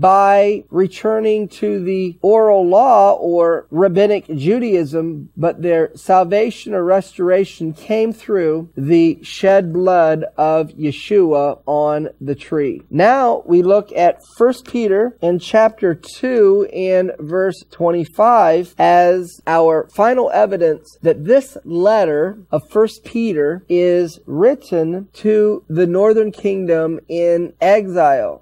by 0.00 0.64
returning 0.70 1.48
to 1.48 1.82
the 1.82 2.18
oral 2.22 2.66
law 2.66 3.14
or 3.14 3.66
rabbinic 3.70 4.26
Judaism, 4.28 5.30
but 5.36 5.62
their 5.62 5.90
salvation 5.94 6.74
or 6.74 6.84
restoration 6.84 7.72
came 7.72 8.12
through 8.12 8.70
the 8.76 9.18
shed 9.22 9.72
blood 9.72 10.24
of 10.36 10.70
Yeshua 10.70 11.60
on 11.66 12.08
the 12.20 12.34
tree. 12.34 12.82
Now 12.90 13.42
we 13.46 13.62
look 13.62 13.92
at 13.92 14.20
1 14.36 14.54
Peter 14.64 15.16
in 15.20 15.38
chapter 15.38 15.94
2 15.94 16.68
and 16.72 17.12
verse 17.18 17.64
25 17.70 18.74
as 18.78 19.40
our 19.46 19.88
final 19.94 20.30
evidence 20.30 20.98
that 21.02 21.24
this 21.24 21.56
letter 21.64 22.38
of 22.50 22.62
1 22.72 22.88
Peter 23.04 23.64
is 23.68 24.20
written 24.26 25.08
to 25.12 25.64
the 25.68 25.86
northern 25.86 26.32
kingdom 26.32 27.00
in 27.08 27.52
exile. 27.60 27.79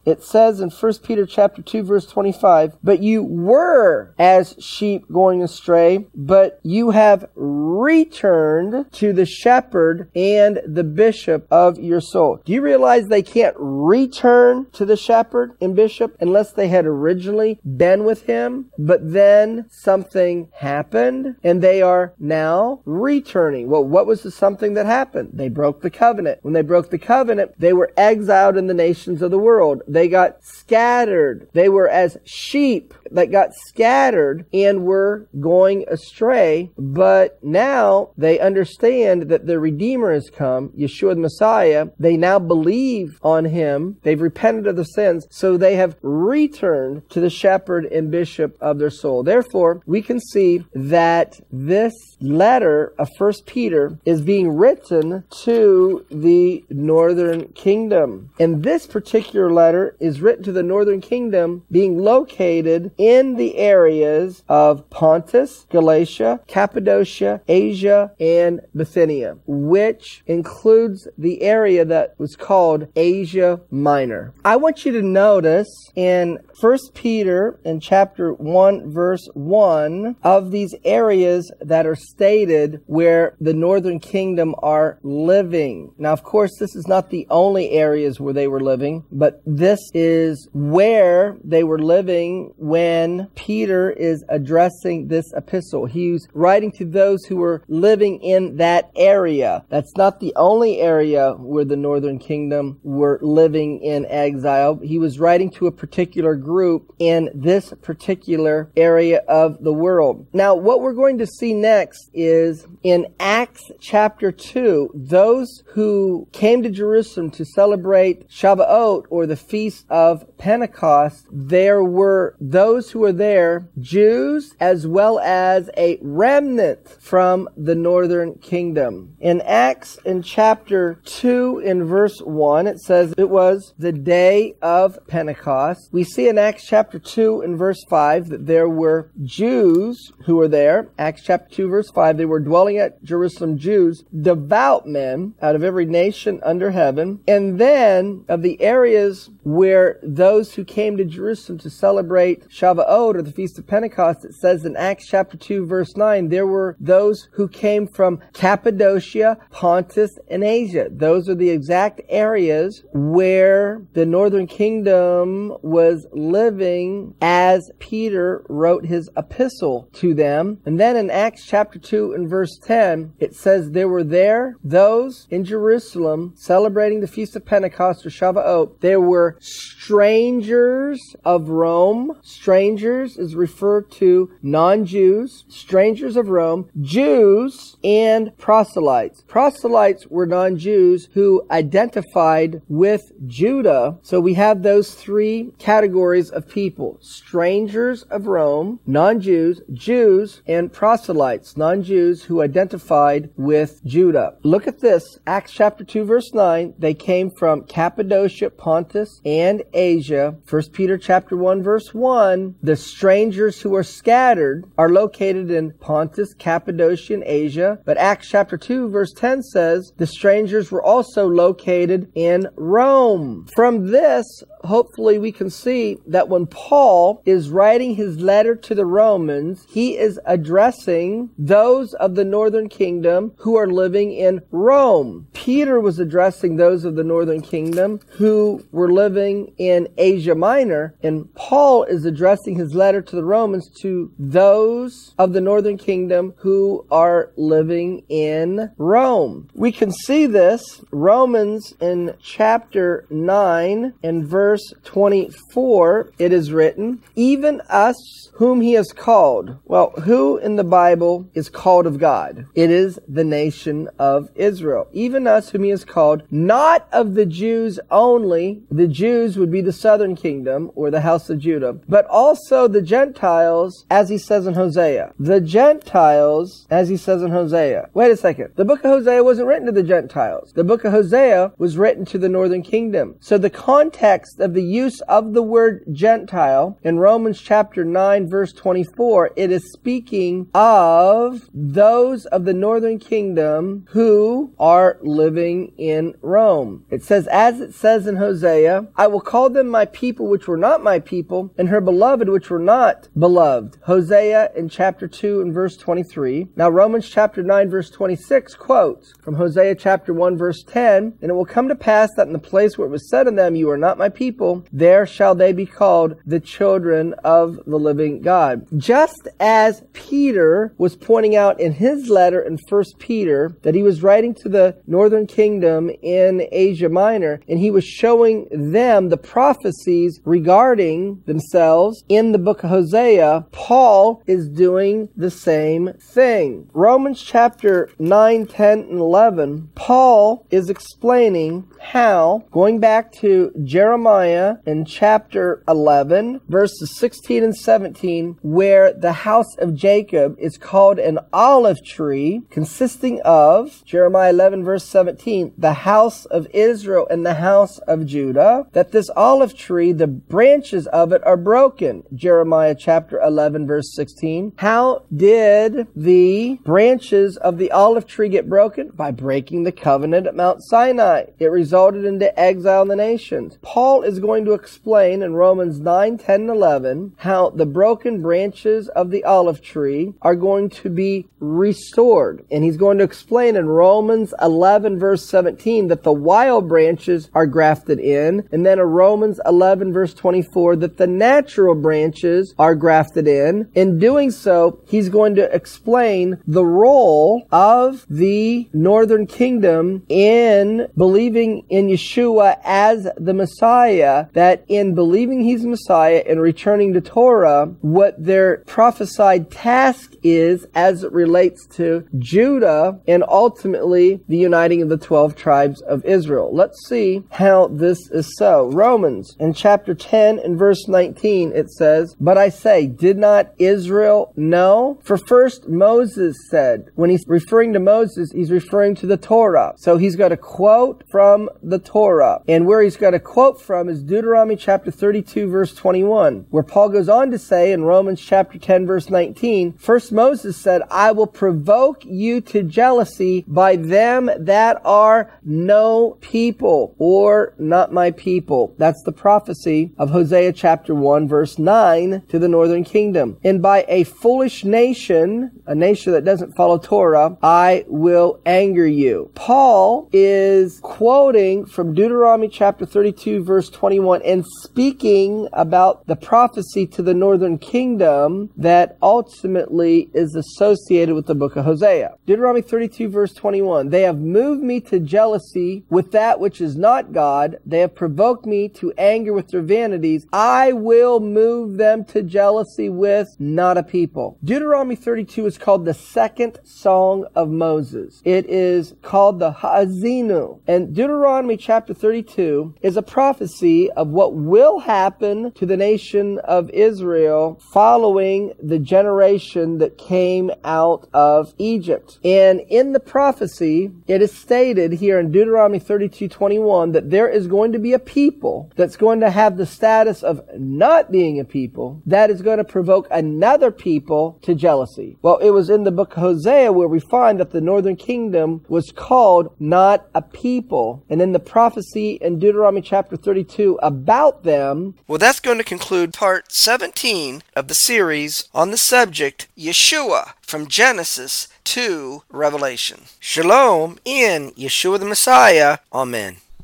It 0.04 0.23
says 0.23 0.61
in 0.61 0.71
1 0.71 0.92
Peter 1.04 1.26
chapter 1.26 1.62
2 1.62 1.83
verse 1.83 2.07
25, 2.07 2.76
but 2.83 3.02
you 3.02 3.23
were 3.23 4.14
as 4.18 4.54
sheep 4.59 5.04
going 5.12 5.42
astray, 5.42 6.07
but 6.14 6.61
you 6.62 6.90
have 6.90 7.28
returned 7.35 8.90
to 8.92 9.12
the 9.12 9.26
shepherd 9.26 10.11
and 10.14 10.61
the 10.66 10.85
bishop 10.85 11.47
of 11.50 11.78
your 11.78 12.00
soul. 12.00 12.40
Do 12.45 12.52
you 12.52 12.62
realize 12.62 13.07
they 13.07 13.23
can't 13.23 13.57
return 13.59 14.66
to 14.73 14.85
the 14.85 14.97
shepherd 14.97 15.52
and 15.61 15.76
bishop 15.76 16.16
unless 16.21 16.52
they 16.52 16.68
had 16.68 16.87
originally 16.87 17.61
been 17.64 18.04
with 18.04 18.23
him, 18.23 18.71
but 18.78 19.12
then 19.12 19.66
something 19.71 20.49
happened 20.59 21.37
and 21.42 21.62
they 21.62 21.83
are 21.83 22.14
now 22.18 22.80
returning. 22.85 23.68
Well, 23.68 23.85
what 23.85 24.07
was 24.07 24.23
the 24.23 24.30
something 24.30 24.75
that 24.75 24.87
happened? 24.87 25.30
They 25.35 25.49
broke 25.49 25.83
the 25.83 25.90
covenant. 25.90 26.40
When 26.42 26.54
they 26.54 26.62
broke 26.62 26.90
the 26.90 26.99
covenant, 26.99 27.52
they 27.59 27.73
were 27.73 27.92
exiled 27.97 28.57
in 28.57 28.66
the 28.66 28.75
nations 28.75 29.23
of 29.23 29.27
the 29.28 29.38
world. 29.38 29.82
They 29.87 30.08
got 30.08 30.44
scattered. 30.44 31.49
They 31.52 31.68
were 31.68 31.88
as 31.88 32.18
sheep 32.25 32.94
that 33.12 33.31
got 33.31 33.55
scattered 33.55 34.47
and 34.53 34.85
were 34.85 35.27
going 35.41 35.85
astray. 35.88 36.71
But 36.79 37.38
now 37.43 38.11
they 38.17 38.38
understand 38.41 39.23
that 39.31 39.47
the 39.47 39.59
Redeemer 39.59 40.12
has 40.12 40.31
come, 40.31 40.71
Yeshua 40.71 41.15
the 41.15 41.21
Messiah. 41.21 41.88
They 41.99 42.17
now 42.17 42.38
believe 42.38 43.19
on 43.23 43.45
him. 43.47 43.97
They've 44.03 44.21
repented 44.21 44.67
of 44.67 44.77
their 44.77 44.85
sins. 44.85 45.27
So 45.31 45.57
they 45.57 45.77
have 45.77 45.97
returned 46.03 47.09
to 47.11 47.21
the 47.21 47.31
shepherd 47.31 47.85
and 47.87 48.11
bishop 48.11 48.57
of 48.61 48.79
their 48.79 48.91
soul. 48.91 49.23
Therefore, 49.23 49.83
we 49.87 50.03
can 50.03 50.21
see 50.21 50.65
that 50.75 51.41
this 51.50 51.95
letter 52.21 52.93
of 52.99 53.09
First 53.19 53.47
Peter 53.47 53.99
is 54.05 54.21
being 54.21 54.57
written 54.57 55.25
to 55.45 56.05
the 56.11 56.65
northern 56.71 57.49
kingdom. 57.49 58.31
And 58.38 58.62
this 58.62 58.87
particular 58.87 59.53
letter 59.53 59.97
is 60.00 60.21
written 60.21 60.45
to 60.45 60.53
the 60.53 60.62
northern 60.62 61.00
kingdom 61.00 61.65
being 61.71 61.99
located 61.99 62.93
in 62.99 63.37
the 63.37 63.57
areas 63.57 64.43
of 64.49 64.90
Pontus, 64.90 65.67
Galatia, 65.71 66.40
Cappadocia, 66.49 67.40
Asia, 67.49 68.11
and 68.21 68.61
Bithynia, 68.75 69.37
which 69.47 70.23
includes 70.26 71.09
the 71.17 71.43
area 71.43 71.85
that 71.85 72.14
was 72.19 72.35
called 72.37 72.88
Asia 72.97 73.61
Minor. 73.71 74.35
I 74.45 74.57
want 74.57 74.85
you 74.85 74.93
to 74.93 75.02
notice 75.02 75.69
in 75.95 76.38
1 76.61 76.78
Peter 76.95 77.59
in 77.64 77.78
chapter 77.78 78.33
1 78.33 78.93
verse 78.93 79.26
1 79.35 80.17
of 80.25 80.50
these 80.50 80.75
areas 80.85 81.52
that 81.61 81.87
are 81.87 81.95
stated 81.95 82.81
where 82.87 83.37
the 83.40 83.55
northern 83.55 84.00
kingdom 84.00 84.55
are 84.59 84.99
living. 85.02 85.93
Now 85.99 86.12
of 86.12 86.25
course 86.25 86.50
this 86.59 86.75
is 86.75 86.88
not 86.88 87.11
the 87.11 87.26
only 87.31 87.71
areas 87.71 88.19
where 88.19 88.35
they 88.35 88.49
were 88.49 88.61
living, 88.61 89.05
but 89.12 89.40
this 89.47 89.78
is 89.95 90.49
where 90.52 91.37
they 91.45 91.62
were 91.62 91.78
living 91.78 92.52
when 92.57 92.88
Peter 93.35 93.90
is 93.90 94.25
addressing 94.28 95.09
this 95.09 95.33
epistle. 95.35 95.87
He's 95.87 96.28
writing 96.33 96.73
to 96.73 96.85
those 96.85 97.25
who 97.25 97.37
were 97.37 97.62
living 97.68 98.21
in 98.23 98.57
that 98.57 98.90
area. 98.97 99.64
That's 99.68 99.97
not 99.97 100.21
the 100.21 100.33
only 100.37 100.80
area 100.80 101.33
where 101.33 101.64
the 101.64 101.76
northern 101.76 102.18
kingdom 102.18 102.78
were 102.83 103.18
living 103.23 103.80
in 103.83 104.07
exile. 104.07 104.78
He 104.83 104.99
was 104.99 105.18
writing 105.18 105.50
to 105.52 105.66
a 105.66 105.73
particular 105.73 106.35
group 106.35 106.95
in 106.99 107.30
this 107.35 107.73
particular 107.83 108.71
area 108.76 109.18
of 109.28 109.62
the 109.62 109.73
world. 109.73 110.26
Now, 110.33 110.54
what 110.54 110.80
we're 110.80 110.92
going 110.92 111.18
to 111.18 111.26
see 111.26 111.54
next 111.54 112.11
is 112.14 112.66
in 112.83 113.07
Acts 113.18 113.62
chapter 113.80 114.33
2, 114.33 114.90
those 114.95 115.62
who 115.75 116.28
came 116.33 116.62
to 116.62 116.71
Jerusalem 116.71 117.30
to 117.33 117.45
celebrate 117.45 118.28
Shavuot 118.28 119.04
or 119.11 119.26
the 119.26 119.37
Feast 119.37 119.87
of 119.90 120.25
Pentecost, 120.38 121.26
there 121.30 121.83
were 121.83 122.37
those 122.40 122.77
who 122.90 123.00
were 123.00 123.12
there, 123.12 123.68
Jews 123.78 124.54
as 124.61 124.87
well 124.87 125.18
as 125.20 125.70
a 125.76 125.99
remnant 126.02 126.88
from 127.00 127.49
the 127.56 127.75
northern 127.75 128.35
kingdom. 128.35 129.16
In 129.20 129.40
Acts 129.42 129.99
in 130.04 130.23
chapter 130.23 131.00
2 131.04 131.61
in 131.61 131.85
verse 131.85 132.20
1, 132.20 132.66
it 132.66 132.80
says 132.80 133.14
it 133.16 133.30
was 133.30 133.75
the 133.78 133.92
day 133.92 134.54
of 134.62 134.99
Pentecost. 135.06 135.88
We 135.92 136.04
see 136.04 136.28
in 136.28 136.38
Acts 136.38 136.66
chapter 136.66 136.99
2 136.99 137.42
in 137.42 137.56
verse 137.56 137.85
5 137.88 138.29
that 138.29 138.46
there 138.46 138.68
were 138.68 139.11
Jews 139.24 140.12
who 140.24 140.37
were 140.37 140.48
there. 140.48 140.88
Acts 140.98 141.22
chapter 141.24 141.55
2 141.55 141.68
verse 141.68 141.90
5, 141.90 142.16
they 142.16 142.24
were 142.24 142.40
dwelling 142.40 142.79
at 142.79 143.03
Jerusalem 143.03 143.59
Jews, 143.59 144.05
devout 144.18 144.87
men 144.87 145.35
out 145.40 145.55
of 145.55 145.64
every 145.64 145.87
nation 145.87 146.40
under 146.42 146.70
heaven. 146.70 147.20
And 147.26 147.59
then 147.59 148.24
of 148.29 148.42
the 148.42 148.61
areas 148.61 149.31
where 149.42 149.98
those 150.03 150.55
who 150.55 150.64
came 150.64 150.96
to 150.96 151.05
Jerusalem 151.05 151.59
to 151.61 151.70
celebrate 151.70 152.50
Shavuot 152.68 152.85
oh, 152.87 153.09
or 153.09 153.22
the 153.22 153.33
Feast 153.33 153.59
of 153.59 153.66
Pentecost, 153.66 154.24
it 154.24 154.35
says 154.35 154.64
in 154.64 154.76
Acts 154.76 155.07
chapter 155.07 155.37
2 155.37 155.66
verse 155.66 155.96
9, 155.96 156.28
there 156.28 156.46
were 156.46 156.76
those 156.78 157.28
who 157.33 157.48
came 157.48 157.87
from 157.87 158.20
Cappadocia, 158.33 159.38
Pontus, 159.50 160.18
and 160.28 160.44
Asia. 160.44 160.88
Those 160.90 161.28
are 161.28 161.35
the 161.35 161.50
exact 161.50 162.00
areas 162.09 162.85
where 162.92 163.83
the 163.94 164.07
northern 164.07 164.46
kingdom 164.46 165.57
was 165.62 166.07
living 166.12 167.14
as 167.20 167.70
Peter 167.78 168.44
wrote 168.48 168.85
his 168.85 169.09
epistle 169.16 169.88
to 169.94 170.14
them. 170.14 170.59
And 170.66 170.78
then 170.78 170.96
in 170.96 171.11
Acts 171.11 171.46
chapter 171.46 171.78
2 171.78 172.12
and 172.12 172.28
verse 172.28 172.59
10, 172.59 173.14
it 173.18 173.35
says 173.35 173.70
there 173.70 173.88
were 173.88 174.04
there 174.04 174.57
those 174.62 175.26
in 175.31 175.44
Jerusalem 175.44 176.35
celebrating 176.37 177.00
the 177.00 177.07
Feast 177.07 177.37
of 177.37 177.44
Pentecost 177.44 178.04
or 178.04 178.11
Shavuot. 178.11 178.81
There 178.81 179.00
were 179.00 179.37
strangers 179.40 181.00
of 181.24 181.48
Rome. 181.48 182.12
Strangers 182.22 182.58
is 182.59 183.37
referred 183.37 183.90
to 183.92 184.31
non-Jews, 184.42 185.44
strangers 185.49 186.16
of 186.16 186.29
Rome, 186.29 186.68
Jews, 186.81 187.77
and 187.85 188.37
proselytes. 188.37 189.23
Proselytes 189.29 190.07
were 190.09 190.27
non-Jews 190.27 191.09
who 191.14 191.47
identified 191.51 192.61
with 192.68 193.12
Judah. 193.27 193.99
So 194.03 194.21
we 194.21 194.35
have 194.35 194.62
those 194.62 194.94
three 194.94 195.53
categories 195.59 196.31
of 196.31 196.49
people. 196.49 196.99
Strangers 197.01 198.03
of 198.05 198.27
Rome, 198.27 198.81
non-Jews, 198.87 199.61
Jews, 199.73 200.42
and 200.47 200.73
proselytes, 200.73 201.57
non-Jews 201.57 202.25
who 202.25 202.42
identified 202.42 203.31
with 203.37 203.85
Judah. 203.85 204.35
Look 204.42 204.66
at 204.66 204.81
this. 204.81 205.18
Acts 205.27 205.53
chapter 205.53 205.85
2 205.85 206.05
verse 206.05 206.35
9. 206.35 206.75
They 206.79 206.94
came 206.94 207.31
from 207.31 207.64
Cappadocia, 207.64 208.51
Pontus, 208.51 209.21
and 209.25 209.62
Asia. 209.73 210.37
1 210.49 210.62
Peter 210.73 210.99
chapter 210.99 211.37
1 211.37 211.62
verse 211.62 211.94
1. 211.94 212.38
The 212.62 212.77
strangers 212.77 213.61
who 213.61 213.74
are 213.74 213.83
scattered 213.83 214.64
are 214.77 214.88
located 214.88 215.51
in 215.51 215.72
Pontus, 215.81 216.35
Cappadocia, 216.35 217.14
and 217.14 217.24
Asia. 217.24 217.79
But 217.85 217.98
Acts 217.98 218.29
chapter 218.29 218.57
2 218.57 218.88
verse 218.88 219.12
10 219.12 219.42
says 219.42 219.92
the 219.96 220.07
strangers 220.07 220.70
were 220.70 220.83
also 220.83 221.27
located 221.27 222.11
in 222.14 222.48
Rome. 222.57 223.46
From 223.55 223.90
this, 223.90 224.24
hopefully 224.64 225.18
we 225.18 225.33
can 225.33 225.51
see 225.51 225.99
that 226.07 226.29
when 226.29 226.47
Paul 226.47 227.23
is 227.25 227.51
writing 227.51 227.94
his 227.94 228.18
letter 228.21 228.55
to 228.57 228.75
the 228.75 228.87
Romans, 228.87 229.66
he 229.68 229.97
is 229.97 230.21
addressing 230.27 231.31
those 231.38 231.94
of 231.94 232.14
the 232.14 232.25
northern 232.25 232.68
kingdom 232.68 233.33
who 233.38 233.57
are 233.57 233.66
living 233.66 234.12
in 234.12 234.42
Rome. 234.51 235.27
Peter 235.33 235.81
was 235.81 235.99
addressing 235.99 236.57
those 236.57 236.85
of 236.85 236.94
the 236.94 237.05
northern 237.05 237.40
kingdom 237.40 238.01
who 238.09 238.64
were 238.73 238.90
living 238.90 239.53
in 239.59 239.88
Asia 239.97 240.35
Minor, 240.35 240.94
and 241.03 241.33
Paul 241.35 241.85
is 241.85 242.05
addressing 242.05 242.57
his 242.57 242.75
letter 242.75 243.03
to 243.03 243.16
the 243.16 243.25
Romans 243.25 243.71
to 243.83 244.12
those 244.18 245.14
of 245.18 245.33
the 245.33 245.40
northern 245.40 245.79
kingdom 245.79 246.35
who 246.38 246.87
are 246.90 247.33
living 247.37 248.03
in 248.09 248.71
Rome. 248.77 249.49
We 249.55 249.73
can 249.73 249.92
see 249.92 250.27
this 250.27 250.83
Romans 250.90 251.75
in 251.81 252.14
chapter 252.21 253.07
9 253.11 253.94
and 254.03 254.27
verse 254.27 254.47
24 254.84 256.12
it 256.18 256.32
is 256.32 256.52
written, 256.52 257.02
even 257.14 257.61
us 257.68 258.28
whom 258.38 258.61
he 258.61 258.74
has 258.74 258.92
called. 258.92 259.56
Well, 259.64 259.90
who 260.04 260.37
in 260.38 260.54
the 260.54 260.64
Bible 260.64 261.28
is 261.34 261.48
called 261.48 261.88
of 261.88 261.98
God? 261.98 262.46
It 262.54 262.70
is 262.70 262.98
the 263.08 263.24
nation 263.24 263.88
of 263.98 264.28
Israel. 264.37 264.87
Even 264.92 265.26
us 265.26 265.50
whom 265.50 265.64
he 265.64 265.70
has 265.70 265.84
called, 265.84 266.22
not 266.30 266.87
of 266.92 267.14
the 267.14 267.26
Jews 267.26 267.80
only. 267.90 268.62
The 268.70 268.87
Jews 268.87 269.37
would 269.37 269.50
be 269.50 269.61
the 269.61 269.72
southern 269.72 270.14
kingdom 270.14 270.70
or 270.76 270.88
the 270.88 271.00
house 271.00 271.28
of 271.28 271.40
Judah, 271.40 271.80
but 271.88 272.06
also 272.06 272.68
the 272.68 272.80
Gentiles, 272.80 273.84
as 273.90 274.08
he 274.08 274.18
says 274.18 274.46
in 274.46 274.54
Hosea. 274.54 275.14
The 275.18 275.40
Gentiles, 275.40 276.68
as 276.70 276.88
he 276.88 276.96
says 276.96 277.22
in 277.22 277.32
Hosea. 277.32 277.90
Wait 277.92 278.12
a 278.12 278.16
second. 278.16 278.52
The 278.54 278.64
book 278.64 278.84
of 278.84 278.90
Hosea 278.90 279.24
wasn't 279.24 279.48
written 279.48 279.66
to 279.66 279.72
the 279.72 279.82
Gentiles. 279.82 280.52
The 280.54 280.62
book 280.62 280.84
of 280.84 280.92
Hosea 280.92 281.54
was 281.58 281.76
written 281.76 282.04
to 282.06 282.18
the 282.18 282.28
northern 282.28 282.62
kingdom. 282.62 283.16
So 283.18 283.37
the 283.37 283.50
context 283.50 284.38
of 284.40 284.55
the 284.55 284.62
use 284.62 285.01
of 285.03 285.33
the 285.33 285.42
word 285.42 285.85
Gentile 285.92 286.79
in 286.83 286.98
Romans 286.98 287.40
chapter 287.40 287.85
9 287.85 288.29
verse 288.29 288.53
24, 288.53 289.31
it 289.37 289.51
is 289.51 289.72
speaking 289.72 290.48
of 290.55 291.48
those 291.53 292.27
of 292.27 292.44
the 292.44 292.55
northern 292.55 292.98
kingdom 292.98 293.87
who 293.90 294.53
are 294.59 294.98
living 295.03 295.72
in 295.77 296.14
Rome. 296.22 296.85
It 296.90 297.03
says, 297.03 297.27
as 297.29 297.61
it 297.61 297.74
says 297.74 298.07
in 298.07 298.16
Hosea, 298.16 298.88
I 298.96 299.07
will 299.07 299.20
call 299.20 299.51
them 299.51 299.68
my 299.68 299.85
people 299.87 300.29
which 300.29 300.46
were 300.46 300.57
not 300.57 300.83
my 300.83 300.98
people, 300.98 301.53
and 301.57 301.68
her 301.68 301.81
beloved 301.81 302.29
which 302.29 302.51
were 302.51 302.59
not 302.59 303.09
beloved. 303.18 303.79
Hosea 303.85 304.51
in 304.57 304.68
chapter 304.68 305.09
2 305.09 305.40
and 305.40 305.53
verse 305.53 305.77
23. 305.77 306.48
Now 306.57 306.68
Romans 306.68 307.09
chapter 307.09 307.42
9 307.42 307.70
verse 307.70 307.90
26 307.90 308.55
quotes 308.55 309.12
from 309.22 309.35
Hosea 309.35 309.74
chapter 309.74 310.12
1 310.12 310.37
verse 310.37 310.62
10, 310.62 311.18
and 311.20 311.31
it 311.31 311.35
will 311.35 311.44
come 311.44 311.68
to 311.68 311.74
pass 311.74 312.11
that 312.16 312.27
in 312.27 312.33
the 312.33 312.38
place 312.38 312.77
where 312.77 312.87
it 312.87 312.90
was 312.90 313.09
said 313.09 313.27
of 313.27 313.37
them, 313.37 313.57
you 313.57 313.70
are 313.70 313.79
not 313.79 313.98
my 313.98 314.09
people, 314.09 314.28
there 314.73 315.07
shall 315.07 315.35
they 315.35 315.53
be 315.53 315.67
called 315.67 316.17
the 316.27 316.41
children 316.41 317.14
of 317.25 317.59
the 317.67 317.79
living 317.79 318.21
God. 318.21 318.67
Just 318.77 319.29
as 319.41 319.83
Peter 319.93 320.73
was 320.79 320.97
pointing 320.97 321.37
out 321.37 321.61
in 321.61 321.73
his 321.73 322.09
letter 322.09 322.41
in 322.41 322.59
1 322.69 322.85
Peter 322.99 323.57
that 323.62 323.75
he 323.75 323.83
was 323.83 324.03
writing 324.03 324.35
to 324.35 324.49
the 324.49 324.77
northern 324.87 325.27
kingdom 325.27 325.91
in 326.03 326.47
Asia 326.53 326.88
Minor, 326.88 327.41
and 327.49 327.59
he 327.59 327.71
was 327.71 327.85
showing 327.85 328.47
them 328.51 329.09
the 329.09 329.17
prophecies 329.17 330.21
regarding 330.25 331.23
themselves 331.27 332.05
in 332.09 332.33
the 332.33 332.38
book 332.38 332.62
of 332.64 332.71
Hosea, 332.71 333.47
Paul 333.53 334.23
is 334.27 334.49
doing 334.49 335.09
the 335.17 335.31
same 335.31 335.93
thing. 336.01 336.69
Romans 336.73 337.23
chapter 337.23 337.91
9, 337.99 338.47
10, 338.47 338.79
and 338.81 338.99
11, 338.99 339.71
Paul 339.75 340.47
is 340.51 340.69
explaining 340.69 341.69
how, 341.81 342.45
going 342.51 342.81
back 342.81 343.12
to 343.12 343.53
Jeremiah 343.64 344.17
in 344.18 344.85
chapter 344.85 345.62
11, 345.68 346.40
verses 346.48 346.96
16 346.96 347.44
and 347.44 347.57
17, 347.57 348.38
where 348.42 348.92
the 348.92 349.12
house 349.12 349.57
of 349.59 349.74
Jacob 349.74 350.37
is 350.38 350.59
called 350.59 350.98
an 350.98 351.18
olive 351.33 351.85
tree, 351.85 352.42
consisting 352.50 353.20
of, 353.24 353.85
Jeremiah 353.85 354.31
11, 354.31 354.64
verse 354.64 354.85
17, 354.85 355.54
the 355.57 355.72
house 355.72 356.24
of 356.26 356.46
Israel 356.52 357.07
and 357.11 357.24
the 357.24 357.35
house 357.35 357.78
of 357.81 358.07
Judah, 358.07 358.66
that 358.72 358.92
this 358.92 359.11
olive 359.16 359.57
tree, 359.57 359.92
the 359.92 360.07
branches 360.07 360.87
of 360.88 361.12
it 361.12 361.24
are 361.24 361.37
broken. 361.37 362.02
Jeremiah 362.14 362.74
chapter 362.78 363.20
11, 363.20 363.66
verse 363.66 363.94
16. 363.94 364.54
How 364.57 365.04
did 365.14 365.87
the 365.94 366.59
branches 366.64 367.37
of 367.37 367.59
the 367.59 367.70
olive 367.70 368.07
tree 368.07 368.28
get 368.28 368.48
broken? 368.48 368.88
By 368.88 369.11
breaking 369.11 369.62
the 369.62 369.72
covenant 369.72 370.26
at 370.26 370.35
Mount 370.35 370.62
Sinai. 370.62 371.26
It 371.38 371.46
resulted 371.46 372.04
into 372.04 372.38
exile 372.38 372.83
in 372.83 372.88
the 372.88 372.96
nations. 372.96 373.59
Paul 373.62 374.02
is 374.09 374.18
going 374.18 374.44
to 374.47 374.55
explain 374.55 375.23
in 375.23 375.35
Romans 375.35 375.79
9, 375.79 376.18
10, 376.18 376.40
and 376.40 376.51
11 376.51 377.14
how 377.18 377.51
the 377.51 377.66
broken 377.66 378.23
branches 378.23 378.88
of 378.88 379.11
the 379.11 379.23
olive 379.25 379.62
tree 379.62 380.14
are 380.23 380.35
going 380.35 380.71
to 380.71 380.88
be 380.88 381.27
restored. 381.40 382.44
And 382.51 382.64
he's 382.64 382.77
going 382.77 382.99
to 382.99 383.05
explain 383.05 383.57
in 383.57 383.66
Romans 383.66 384.33
11, 384.40 384.99
verse 384.99 385.25
17 385.27 385.88
that 385.88 386.03
the 386.03 386.12
wild 386.12 386.68
branches 386.68 387.29
are 387.35 387.47
grafted 387.47 388.01
in. 388.01 388.49
And 388.51 388.64
then 388.64 388.79
in 388.79 388.87
Romans 388.87 389.40
11, 389.44 389.92
verse 389.92 390.14
24 390.14 390.77
that 390.77 390.97
the 390.97 391.07
natural 391.07 391.75
branches 391.75 392.55
are 392.59 392.75
grafted 392.75 393.29
in. 393.29 393.71
In 393.75 393.99
doing 393.99 394.31
so, 394.31 394.81
he's 394.88 395.09
going 395.09 395.35
to 395.37 395.55
explain 395.55 396.38
the 396.47 396.64
role 396.64 397.47
of 397.53 398.07
the 398.09 398.68
northern 398.73 399.27
kingdom 399.27 400.05
in 400.09 400.88
believing 400.97 401.64
in 401.68 401.88
Yeshua 401.88 402.59
as 402.64 403.09
the 403.16 403.35
Messiah, 403.35 403.97
that 403.98 404.64
in 404.68 404.94
believing 404.94 405.42
he's 405.42 405.64
Messiah 405.64 406.22
and 406.26 406.40
returning 406.40 406.92
to 406.94 407.00
Torah, 407.00 407.66
what 407.80 408.22
their 408.22 408.58
prophesied 408.66 409.50
task 409.50 410.14
is 410.22 410.66
as 410.74 411.04
it 411.04 411.12
relates 411.12 411.66
to 411.66 412.06
Judah 412.18 413.00
and 413.06 413.24
ultimately 413.28 414.20
the 414.28 414.37
uniting 414.37 414.82
of 414.82 414.88
the 414.88 414.96
12 414.96 415.37
tribes 415.37 415.80
of 415.82 416.04
Israel. 416.04 416.54
Let's 416.54 416.87
see 416.88 417.22
how 417.30 417.68
this 417.68 417.98
is 418.11 418.37
so. 418.37 418.70
Romans 418.72 419.37
in 419.38 419.52
chapter 419.52 419.94
10 419.94 420.38
and 420.38 420.58
verse 420.58 420.88
19 420.88 421.52
it 421.52 421.70
says, 421.70 422.14
But 422.20 422.38
I 422.38 422.48
say, 422.48 422.87
did 422.87 423.18
not 423.18 423.52
Israel 423.58 424.32
know? 424.37 424.98
For 425.02 425.16
first 425.16 425.68
Moses 425.68 426.37
said, 426.50 426.90
when 426.94 427.11
he's 427.11 427.24
referring 427.26 427.72
to 427.72 427.80
Moses, 427.80 428.32
he's 428.32 428.50
referring 428.50 428.94
to 428.96 429.06
the 429.06 429.16
Torah. 429.16 429.74
So 429.76 429.96
he's 429.96 430.16
got 430.16 430.32
a 430.32 430.37
quote 430.37 431.04
from 431.11 431.48
the 431.62 431.78
Torah. 431.78 432.42
And 432.48 432.66
where 432.66 432.82
he's 432.82 432.96
got 432.96 433.14
a 433.14 433.20
quote 433.20 433.61
from 433.61 433.88
is 433.90 434.03
Deuteronomy 434.03 434.57
chapter 434.57 434.90
32 434.90 435.48
verse 435.48 435.74
21, 435.74 436.46
where 436.51 436.62
Paul 436.62 436.88
goes 436.88 437.09
on 437.09 437.31
to 437.31 437.38
say 437.38 437.72
in 437.72 437.85
Romans 437.85 438.20
chapter 438.20 438.59
10 438.59 438.87
verse 438.87 439.09
19, 439.09 439.74
First 439.74 440.12
Moses 440.12 440.57
said, 440.57 440.83
I 440.90 441.12
will 441.12 441.27
provoke 441.27 442.05
you 442.05 442.40
to 442.42 442.62
jealousy 442.62 443.44
by 443.46 443.77
them 443.77 444.31
that 444.38 444.81
are 444.85 445.31
no 445.44 446.18
people 446.20 446.94
or 446.98 447.55
not 447.59 447.92
my 447.92 448.11
people. 448.11 448.74
That's 448.79 449.03
the 449.03 449.12
prophecy 449.12 449.92
of 449.98 450.11
Hosea 450.11 450.53
chapter 450.53 450.94
1 450.94 451.29
verse 451.29 451.59
9 451.59 452.22
to 452.29 452.38
the 452.38 452.48
northern 452.48 452.85
kingdom. 452.85 453.38
And 453.44 453.62
by 453.62 453.85
a 453.88 454.05
foolish 454.05 454.64
nation, 454.64 455.51
a 455.66 455.74
nation 455.74 456.12
that 456.12 456.24
doesn't 456.24 456.57
follow 456.57 456.79
Torah, 456.79 457.37
I 457.42 457.85
will 457.88 458.40
anger 458.44 458.87
you. 458.87 459.31
Paul 459.35 460.09
is 460.12 460.81
quoting 460.83 461.66
from 461.66 461.94
Deuteronomy 461.94 462.48
chapter 462.48 462.87
32 462.87 463.44
verse 463.44 463.67
21 463.70 464.22
and 464.22 464.44
speaking 464.62 465.48
about 465.52 466.07
the 466.07 466.16
prophecy 466.16 466.87
to 466.87 467.02
the 467.02 467.14
northern 467.14 467.59
kingdom 467.59 468.50
that 468.57 468.96
ultimately 469.02 470.11
is 470.14 470.35
associated 470.35 471.14
with 471.14 471.26
the 471.26 471.35
book 471.35 471.57
of 471.57 471.64
Hosea. 471.64 472.14
Deuteronomy 472.26 472.62
32 472.62 473.09
verse 473.09 473.33
21. 473.35 473.90
They 473.90 474.02
have 474.02 474.18
moved 474.18 474.62
me 474.62 474.81
to 474.83 475.00
jealousy 475.00 475.85
with 475.90 476.12
that 476.12 476.40
which 476.40 476.61
is 476.61 476.76
not 476.76 477.12
God. 477.12 477.59
They 477.66 477.81
have 477.81 477.94
provoked 477.94 478.46
me 478.46 478.68
to 478.70 478.92
anger 478.96 479.33
with 479.33 479.48
their 479.48 479.62
vanities. 479.62 480.26
I 480.33 480.72
will 480.72 481.20
move 481.20 481.76
them 481.76 482.04
to 482.07 482.22
jealousy 482.22 482.88
with 482.88 483.35
not 483.38 483.76
a 483.76 483.83
people. 483.83 484.38
Deuteronomy 484.44 484.96
32 484.96 485.46
is 485.46 485.59
called 485.59 485.85
the 485.85 485.94
second 485.94 486.59
song 486.64 487.26
of 487.35 487.48
Moses. 487.48 488.22
It 488.24 488.46
is 488.48 488.94
called 489.02 489.38
the 489.38 489.50
Ha'azinu. 489.50 490.61
And 490.66 490.94
Deuteronomy 490.94 491.57
chapter 491.57 491.94
32 491.94 492.74
is 492.83 492.96
a 492.96 493.02
prophecy 493.02 493.58
of 493.62 494.09
what 494.09 494.35
will 494.35 494.79
happen 494.79 495.51
to 495.53 495.66
the 495.66 495.77
nation 495.77 496.38
of 496.44 496.71
Israel 496.71 497.61
following 497.73 498.53
the 498.62 498.79
generation 498.79 499.79
that 499.79 499.99
came 499.99 500.51
out 500.62 501.09
of 501.12 501.53
Egypt. 501.59 502.18
And 502.25 502.61
in 502.68 502.92
the 502.92 503.01
prophecy, 503.01 503.90
it 504.07 504.23
is 504.23 504.33
stated 504.33 504.92
here 504.92 505.18
in 505.18 505.33
Deuteronomy 505.33 505.81
32, 505.81 506.29
21 506.29 506.92
that 506.92 507.11
there 507.11 507.29
is 507.29 507.49
going 507.49 507.73
to 507.73 507.79
be 507.79 507.92
a 507.92 507.99
people 507.99 508.71
that's 508.77 508.97
going 508.97 509.21
to 509.21 509.31
have 509.31 509.57
the 509.57 509.66
status 509.66 510.23
of 510.23 510.40
not 510.57 511.11
being 511.11 511.40
a 511.40 511.44
people 511.44 512.01
that 512.07 512.31
is 512.31 512.42
going 512.42 512.59
to 512.59 512.64
provoke 512.64 513.09
another 513.11 513.71
people 513.71 514.38
to 514.42 514.55
jealousy. 514.55 515.16
Well, 515.23 515.38
it 515.38 515.51
was 515.51 515.68
in 515.68 515.83
the 515.83 515.90
book 515.90 516.16
of 516.16 516.23
Hosea 516.23 516.73
where 516.73 516.88
we 516.88 517.01
find 517.01 517.40
that 517.40 517.51
the 517.51 517.61
northern 517.61 517.97
kingdom 517.97 518.64
was 518.68 518.92
called 518.92 519.55
not 519.59 520.07
a 520.14 520.23
people. 520.23 521.05
And 521.09 521.21
in 521.21 521.33
the 521.33 521.40
prophecy 521.40 522.18
in 522.21 522.38
Deuteronomy 522.38 522.83
chapter 522.83 523.16
32 523.16 523.47
about 523.82 524.44
them. 524.44 524.94
Well, 525.06 525.18
that's 525.18 525.40
going 525.40 525.58
to 525.58 525.64
conclude 525.64 526.12
part 526.12 526.52
17 526.52 527.42
of 527.56 527.68
the 527.68 527.74
series 527.74 528.48
on 528.54 528.70
the 528.70 528.76
subject 528.76 529.48
Yeshua 529.56 530.32
from 530.42 530.66
Genesis 530.66 531.48
to 531.64 532.22
Revelation. 532.30 533.02
Shalom 533.20 533.98
in 534.04 534.50
Yeshua 534.52 534.98
the 534.98 535.04
Messiah. 535.04 535.78
Amen. 535.92 536.37